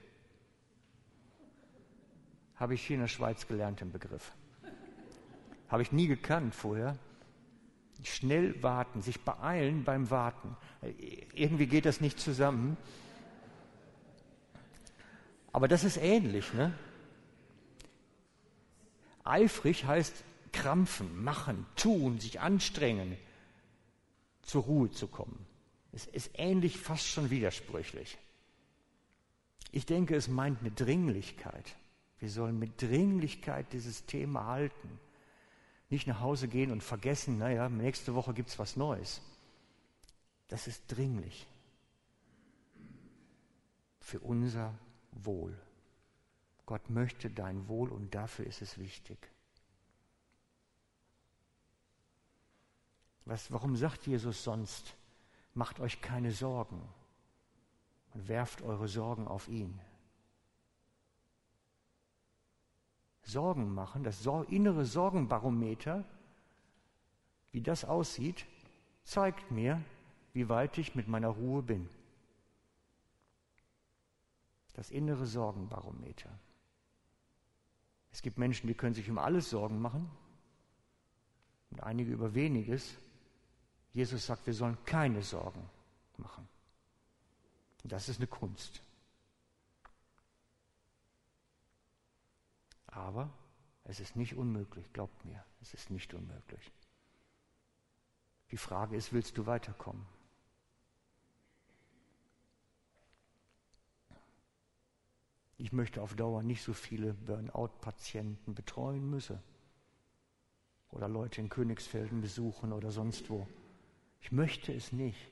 Habe 2.56 2.74
ich 2.74 2.86
hier 2.86 2.96
in 2.96 3.02
der 3.02 3.08
Schweiz 3.08 3.48
gelernt, 3.48 3.82
den 3.82 3.92
Begriff. 3.92 4.34
Habe 5.70 5.82
ich 5.82 5.92
nie 5.92 6.08
gekannt 6.08 6.56
vorher. 6.56 6.98
Schnell 8.04 8.62
warten, 8.62 9.02
sich 9.02 9.22
beeilen 9.22 9.84
beim 9.84 10.10
Warten. 10.12 10.56
Irgendwie 11.34 11.68
geht 11.68 11.86
das 11.86 12.00
nicht 12.00 12.20
zusammen. 12.20 12.78
Aber 15.52 15.68
das 15.68 15.84
ist 15.84 15.98
ähnlich. 15.98 16.54
Ne? 16.54 16.74
Eifrig 19.24 19.86
heißt 19.86 20.24
krampfen, 20.52 21.24
machen, 21.24 21.66
tun, 21.76 22.20
sich 22.20 22.40
anstrengen, 22.40 23.18
zur 24.42 24.64
Ruhe 24.64 24.92
zu 24.92 25.08
kommen. 25.08 25.46
Es 25.92 26.06
ist 26.06 26.32
ähnlich, 26.36 26.78
fast 26.78 27.08
schon 27.08 27.30
widersprüchlich. 27.30 28.18
Ich 29.72 29.86
denke, 29.86 30.16
es 30.16 30.28
meint 30.28 30.60
eine 30.62 30.72
Dringlichkeit. 30.72 31.76
Wir 32.20 32.30
sollen 32.30 32.58
mit 32.58 32.82
Dringlichkeit 32.82 33.74
dieses 33.74 34.06
Thema 34.06 34.46
halten. 34.46 35.00
Nicht 35.90 36.08
nach 36.08 36.20
Hause 36.20 36.48
gehen 36.48 36.72
und 36.72 36.84
vergessen, 36.84 37.38
naja, 37.38 37.70
nächste 37.70 38.16
Woche 38.16 38.34
gibt 38.34 38.50
es 38.50 38.60
was 38.60 38.76
Neues. 38.76 39.22
Das 40.48 40.68
ist 40.68 40.84
dringlich 40.88 41.48
für 44.00 44.20
unser 44.20 44.74
Wohl. 45.12 45.58
Gott 46.66 46.90
möchte 46.90 47.30
dein 47.30 47.68
Wohl 47.68 47.90
und 47.90 48.16
dafür 48.16 48.46
ist 48.46 48.62
es 48.62 48.78
wichtig. 48.78 49.18
Was, 53.26 53.52
warum 53.52 53.76
sagt 53.76 54.08
Jesus 54.08 54.44
sonst, 54.44 54.96
macht 55.54 55.80
euch 55.80 56.02
keine 56.02 56.32
Sorgen 56.32 56.82
und 58.18 58.28
werft 58.28 58.64
eure 58.64 58.88
Sorgen 58.88 59.28
auf 59.28 59.48
ihn? 59.48 59.80
Sorgen 63.22 63.76
machen, 63.76 64.04
das 64.04 64.26
innere 64.50 64.86
Sorgenbarometer, 64.86 66.04
wie 67.52 67.62
das 67.62 67.86
aussieht, 67.86 68.48
zeigt 69.04 69.52
mir, 69.52 69.84
wie 70.34 70.50
weit 70.50 70.80
ich 70.80 70.96
mit 70.96 71.08
meiner 71.08 71.28
Ruhe 71.28 71.62
bin. 71.62 71.88
Das 74.74 74.90
innere 74.90 75.28
Sorgenbarometer. 75.28 76.30
Es 78.12 78.24
gibt 78.24 78.40
Menschen, 78.40 78.66
die 78.66 78.74
können 78.74 78.96
sich 78.96 79.10
um 79.12 79.20
alles 79.20 79.52
Sorgen 79.52 79.80
machen 79.80 80.10
und 81.70 81.84
einige 81.84 82.12
über 82.12 82.34
weniges. 82.34 82.98
Jesus 83.94 84.26
sagt, 84.26 84.48
wir 84.48 84.56
sollen 84.56 84.78
keine 84.86 85.22
Sorgen 85.22 85.70
machen. 86.18 86.48
Und 87.88 87.94
das 87.94 88.10
ist 88.10 88.18
eine 88.18 88.28
Kunst. 88.28 88.82
Aber 92.88 93.32
es 93.86 94.02
ist 94.02 94.18
nicht 94.18 94.36
unmöglich, 94.36 94.92
glaubt 94.92 95.24
mir, 95.24 95.42
es 95.62 95.74
ist 95.74 95.90
nicht 95.90 96.14
unmöglich. 96.14 96.74
Die 98.52 98.58
Frage 98.58 98.98
ist, 98.98 99.14
willst 99.14 99.38
du 99.38 99.46
weiterkommen? 99.46 100.06
Ich 105.58 105.72
möchte 105.72 106.02
auf 106.02 106.14
Dauer 106.14 106.44
nicht 106.44 106.64
so 106.64 106.74
viele 106.74 107.14
Burnout-Patienten 107.14 108.54
betreuen 108.54 109.10
müssen 109.10 109.42
oder 110.90 111.08
Leute 111.08 111.40
in 111.40 111.48
Königsfelden 111.48 112.20
besuchen 112.20 112.74
oder 112.74 112.92
sonst 112.92 113.30
wo. 113.30 113.48
Ich 114.20 114.34
möchte 114.34 114.74
es 114.74 114.92
nicht, 114.92 115.32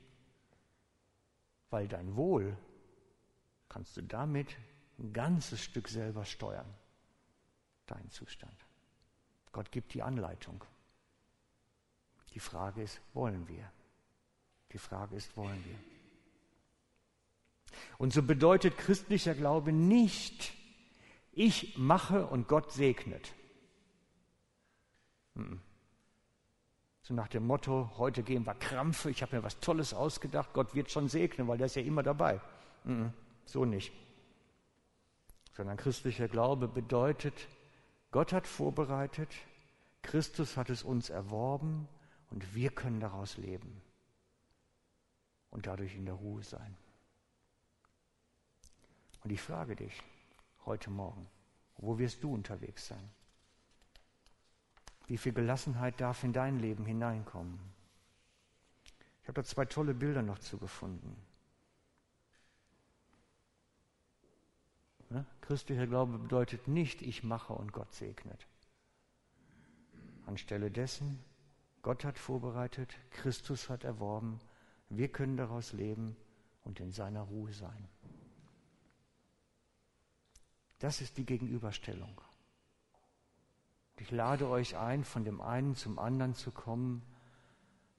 weil 1.70 1.88
dein 1.88 2.16
Wohl 2.16 2.56
kannst 3.68 3.96
du 3.96 4.02
damit 4.02 4.56
ein 4.98 5.12
ganzes 5.12 5.62
Stück 5.62 5.88
selber 5.88 6.24
steuern, 6.24 6.72
dein 7.86 8.10
Zustand. 8.10 8.56
Gott 9.52 9.70
gibt 9.72 9.94
die 9.94 10.02
Anleitung. 10.02 10.64
Die 12.34 12.40
Frage 12.40 12.82
ist, 12.82 13.00
wollen 13.14 13.48
wir? 13.48 13.70
Die 14.72 14.78
Frage 14.78 15.16
ist, 15.16 15.36
wollen 15.36 15.64
wir? 15.64 15.78
Und 17.98 18.12
so 18.12 18.22
bedeutet 18.22 18.76
christlicher 18.76 19.34
Glaube 19.34 19.72
nicht, 19.72 20.52
ich 21.32 21.76
mache 21.76 22.26
und 22.26 22.48
Gott 22.48 22.72
segnet. 22.72 23.32
So 27.06 27.14
nach 27.14 27.28
dem 27.28 27.46
Motto, 27.46 27.88
heute 27.98 28.24
gehen 28.24 28.44
wir 28.46 28.54
Krampfe, 28.56 29.10
ich 29.10 29.22
habe 29.22 29.36
mir 29.36 29.44
was 29.44 29.60
Tolles 29.60 29.94
ausgedacht, 29.94 30.52
Gott 30.52 30.74
wird 30.74 30.90
schon 30.90 31.08
segnen, 31.08 31.46
weil 31.46 31.56
der 31.56 31.66
ist 31.66 31.76
ja 31.76 31.82
immer 31.82 32.02
dabei. 32.02 32.40
So 33.44 33.64
nicht. 33.64 33.92
Sondern 35.52 35.76
christlicher 35.76 36.26
Glaube 36.26 36.66
bedeutet, 36.66 37.46
Gott 38.10 38.32
hat 38.32 38.48
vorbereitet, 38.48 39.32
Christus 40.02 40.56
hat 40.56 40.68
es 40.68 40.82
uns 40.82 41.08
erworben 41.08 41.86
und 42.30 42.56
wir 42.56 42.70
können 42.70 42.98
daraus 42.98 43.36
leben 43.36 43.80
und 45.50 45.68
dadurch 45.68 45.94
in 45.94 46.06
der 46.06 46.14
Ruhe 46.14 46.42
sein. 46.42 46.76
Und 49.22 49.30
ich 49.30 49.40
frage 49.40 49.76
dich 49.76 50.02
heute 50.64 50.90
Morgen, 50.90 51.28
wo 51.76 52.00
wirst 52.00 52.24
du 52.24 52.34
unterwegs 52.34 52.88
sein? 52.88 53.08
Wie 55.06 55.18
viel 55.18 55.32
Gelassenheit 55.32 56.00
darf 56.00 56.24
in 56.24 56.32
dein 56.32 56.58
Leben 56.58 56.84
hineinkommen? 56.84 57.58
Ich 59.22 59.28
habe 59.28 59.40
da 59.40 59.44
zwei 59.44 59.64
tolle 59.64 59.94
Bilder 59.94 60.22
noch 60.22 60.38
zugefunden. 60.38 61.16
Ne? 65.10 65.24
Christlicher 65.40 65.86
Glaube 65.86 66.18
bedeutet 66.18 66.66
nicht, 66.68 67.02
ich 67.02 67.22
mache 67.22 67.52
und 67.52 67.72
Gott 67.72 67.92
segnet. 67.92 68.46
Anstelle 70.26 70.70
dessen, 70.70 71.22
Gott 71.82 72.04
hat 72.04 72.18
vorbereitet, 72.18 72.96
Christus 73.10 73.70
hat 73.70 73.84
erworben, 73.84 74.40
wir 74.88 75.08
können 75.08 75.36
daraus 75.36 75.72
leben 75.72 76.16
und 76.64 76.80
in 76.80 76.90
seiner 76.90 77.22
Ruhe 77.22 77.52
sein. 77.52 77.88
Das 80.80 81.00
ist 81.00 81.16
die 81.16 81.24
Gegenüberstellung. 81.24 82.20
Ich 83.98 84.10
lade 84.10 84.48
euch 84.48 84.76
ein, 84.76 85.04
von 85.04 85.24
dem 85.24 85.40
einen 85.40 85.74
zum 85.74 85.98
anderen 85.98 86.34
zu 86.34 86.50
kommen, 86.50 87.02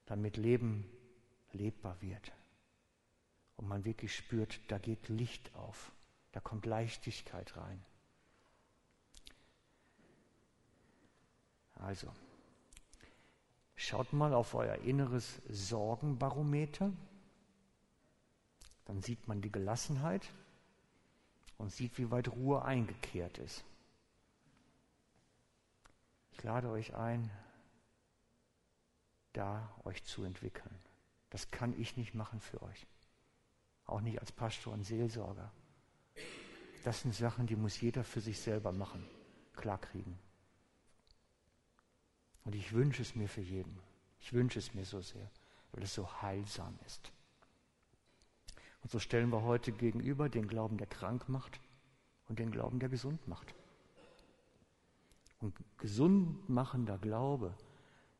damit 0.05 0.37
Leben 0.37 0.89
lebbar 1.53 2.01
wird. 2.01 2.31
Und 3.55 3.67
man 3.67 3.83
wirklich 3.83 4.15
spürt, 4.15 4.59
da 4.67 4.77
geht 4.77 5.09
Licht 5.09 5.53
auf, 5.55 5.91
da 6.31 6.39
kommt 6.39 6.65
Leichtigkeit 6.65 7.57
rein. 7.57 7.83
Also, 11.73 12.11
schaut 13.75 14.13
mal 14.13 14.33
auf 14.33 14.53
euer 14.53 14.75
inneres 14.75 15.41
Sorgenbarometer, 15.49 16.91
dann 18.85 19.01
sieht 19.01 19.27
man 19.27 19.41
die 19.41 19.51
Gelassenheit 19.51 20.31
und 21.57 21.71
sieht, 21.71 21.97
wie 21.97 22.09
weit 22.11 22.29
Ruhe 22.29 22.63
eingekehrt 22.63 23.37
ist. 23.39 23.63
Ich 26.37 26.43
lade 26.43 26.69
euch 26.69 26.93
ein, 26.93 27.31
da 29.33 29.73
euch 29.85 30.03
zu 30.03 30.23
entwickeln. 30.23 30.79
Das 31.31 31.49
kann 31.49 31.77
ich 31.79 31.97
nicht 31.97 32.13
machen 32.13 32.39
für 32.39 32.61
euch. 32.61 32.85
Auch 33.85 34.01
nicht 34.01 34.19
als 34.19 34.31
Pastor 34.31 34.73
und 34.73 34.83
Seelsorger. 34.83 35.51
Das 36.83 37.01
sind 37.01 37.15
Sachen, 37.15 37.47
die 37.47 37.55
muss 37.55 37.81
jeder 37.81 38.03
für 38.03 38.21
sich 38.21 38.39
selber 38.39 38.71
machen, 38.71 39.03
klarkriegen. 39.53 40.17
Und 42.45 42.53
ich 42.53 42.71
wünsche 42.71 43.01
es 43.01 43.15
mir 43.15 43.27
für 43.27 43.41
jeden. 43.41 43.79
Ich 44.19 44.31
wünsche 44.31 44.59
es 44.59 44.75
mir 44.75 44.85
so 44.85 45.01
sehr, 45.01 45.31
weil 45.71 45.83
es 45.83 45.95
so 45.95 46.21
heilsam 46.21 46.77
ist. 46.85 47.11
Und 48.83 48.91
so 48.91 48.99
stellen 48.99 49.31
wir 49.31 49.41
heute 49.41 49.71
gegenüber 49.71 50.29
den 50.29 50.47
Glauben, 50.47 50.77
der 50.77 50.87
krank 50.87 51.27
macht 51.29 51.59
und 52.27 52.37
den 52.37 52.51
Glauben, 52.51 52.79
der 52.79 52.89
gesund 52.89 53.27
macht. 53.27 53.55
Und 55.39 55.55
gesund 55.77 56.49
machender 56.49 56.97
Glaube 56.97 57.55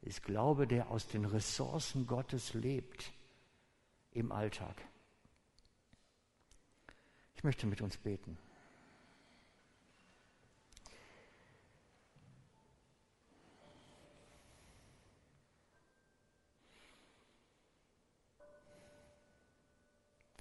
ist 0.02 0.24
Glaube, 0.24 0.68
der 0.68 0.90
aus 0.90 1.08
den 1.08 1.26
Ressourcen 1.26 2.06
Gottes 2.06 2.54
lebt 2.54 3.12
im 4.12 4.32
Alltag. 4.32 4.76
Ich 7.36 7.44
möchte 7.44 7.68
mit 7.68 7.82
uns 7.82 7.98
beten. 7.98 8.38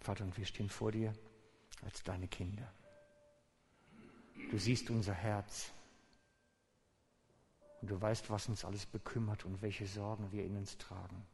Vater, 0.07 0.23
und 0.23 0.37
wir 0.39 0.45
stehen 0.47 0.69
vor 0.69 0.93
dir 0.93 1.13
als 1.83 2.01
deine 2.05 2.29
Kinder. 2.29 2.73
Du 4.53 4.57
siehst 4.57 4.89
unser 4.89 5.15
Herz. 5.15 5.73
Und 7.81 7.91
du 7.91 8.01
weißt, 8.01 8.31
was 8.31 8.49
uns 8.49 8.65
alles 8.65 8.87
bekümmert 8.87 9.45
und 9.45 9.63
welche 9.63 9.87
Sorgen 9.87 10.33
wir 10.33 10.45
in 10.45 10.57
uns 10.57 10.79
tragen. 10.79 11.27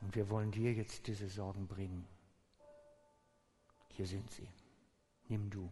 Und 0.00 0.14
wir 0.14 0.28
wollen 0.28 0.50
dir 0.50 0.72
jetzt 0.72 1.06
diese 1.06 1.28
Sorgen 1.28 1.66
bringen. 1.66 2.06
Hier 3.88 4.06
sind 4.06 4.30
sie. 4.30 4.48
Nimm 5.28 5.48
du. 5.48 5.70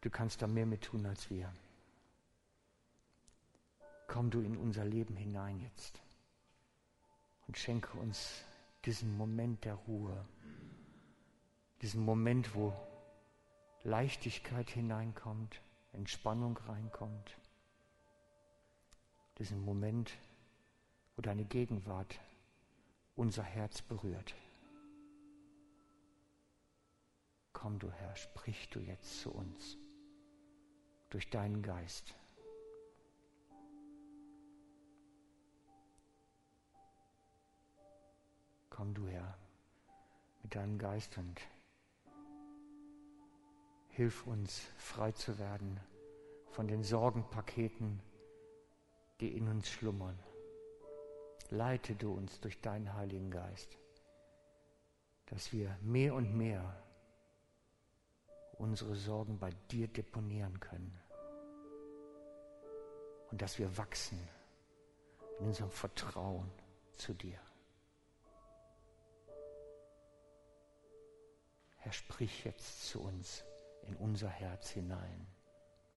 Du 0.00 0.10
kannst 0.10 0.42
da 0.42 0.48
mehr 0.48 0.66
mit 0.66 0.82
tun 0.82 1.06
als 1.06 1.30
wir. 1.30 1.52
Komm 4.08 4.30
du 4.30 4.40
in 4.40 4.56
unser 4.56 4.84
Leben 4.84 5.16
hinein 5.16 5.60
jetzt 5.60 6.02
und 7.46 7.56
schenke 7.56 7.96
uns 7.98 8.44
diesen 8.84 9.16
Moment 9.16 9.64
der 9.64 9.74
Ruhe, 9.74 10.26
diesen 11.80 12.04
Moment, 12.04 12.54
wo 12.54 12.72
Leichtigkeit 13.84 14.70
hineinkommt, 14.70 15.60
Entspannung 15.92 16.56
reinkommt, 16.56 17.38
diesen 19.38 19.60
Moment, 19.60 20.12
wo 21.16 21.22
deine 21.22 21.44
Gegenwart 21.44 22.18
unser 23.14 23.42
Herz 23.42 23.82
berührt. 23.82 24.34
Komm 27.52 27.78
du 27.78 27.90
Herr, 27.90 28.16
sprich 28.16 28.70
du 28.70 28.80
jetzt 28.80 29.20
zu 29.20 29.30
uns 29.30 29.76
durch 31.10 31.28
deinen 31.28 31.62
Geist. 31.62 32.14
Komm 38.70 38.94
du 38.94 39.06
Herr 39.06 39.36
mit 40.42 40.54
deinem 40.54 40.78
Geist 40.78 41.18
und 41.18 41.40
hilf 43.92 44.26
uns 44.26 44.62
frei 44.78 45.12
zu 45.12 45.38
werden 45.38 45.78
von 46.48 46.66
den 46.66 46.82
Sorgenpaketen, 46.82 48.00
die 49.20 49.36
in 49.36 49.48
uns 49.48 49.68
schlummern. 49.68 50.18
Leite 51.50 51.94
du 51.94 52.14
uns 52.14 52.40
durch 52.40 52.60
deinen 52.62 52.94
Heiligen 52.94 53.30
Geist, 53.30 53.78
dass 55.26 55.52
wir 55.52 55.76
mehr 55.82 56.14
und 56.14 56.34
mehr 56.34 56.82
unsere 58.58 58.96
Sorgen 58.96 59.38
bei 59.38 59.50
dir 59.70 59.88
deponieren 59.88 60.58
können 60.58 60.98
und 63.30 63.42
dass 63.42 63.58
wir 63.58 63.76
wachsen 63.76 64.18
in 65.38 65.46
unserem 65.46 65.70
Vertrauen 65.70 66.50
zu 66.96 67.12
dir. 67.12 67.38
Herr, 71.76 71.92
sprich 71.92 72.44
jetzt 72.44 72.88
zu 72.88 73.02
uns 73.02 73.44
in 73.82 73.96
unser 73.96 74.28
Herz 74.28 74.70
hinein. 74.70 75.26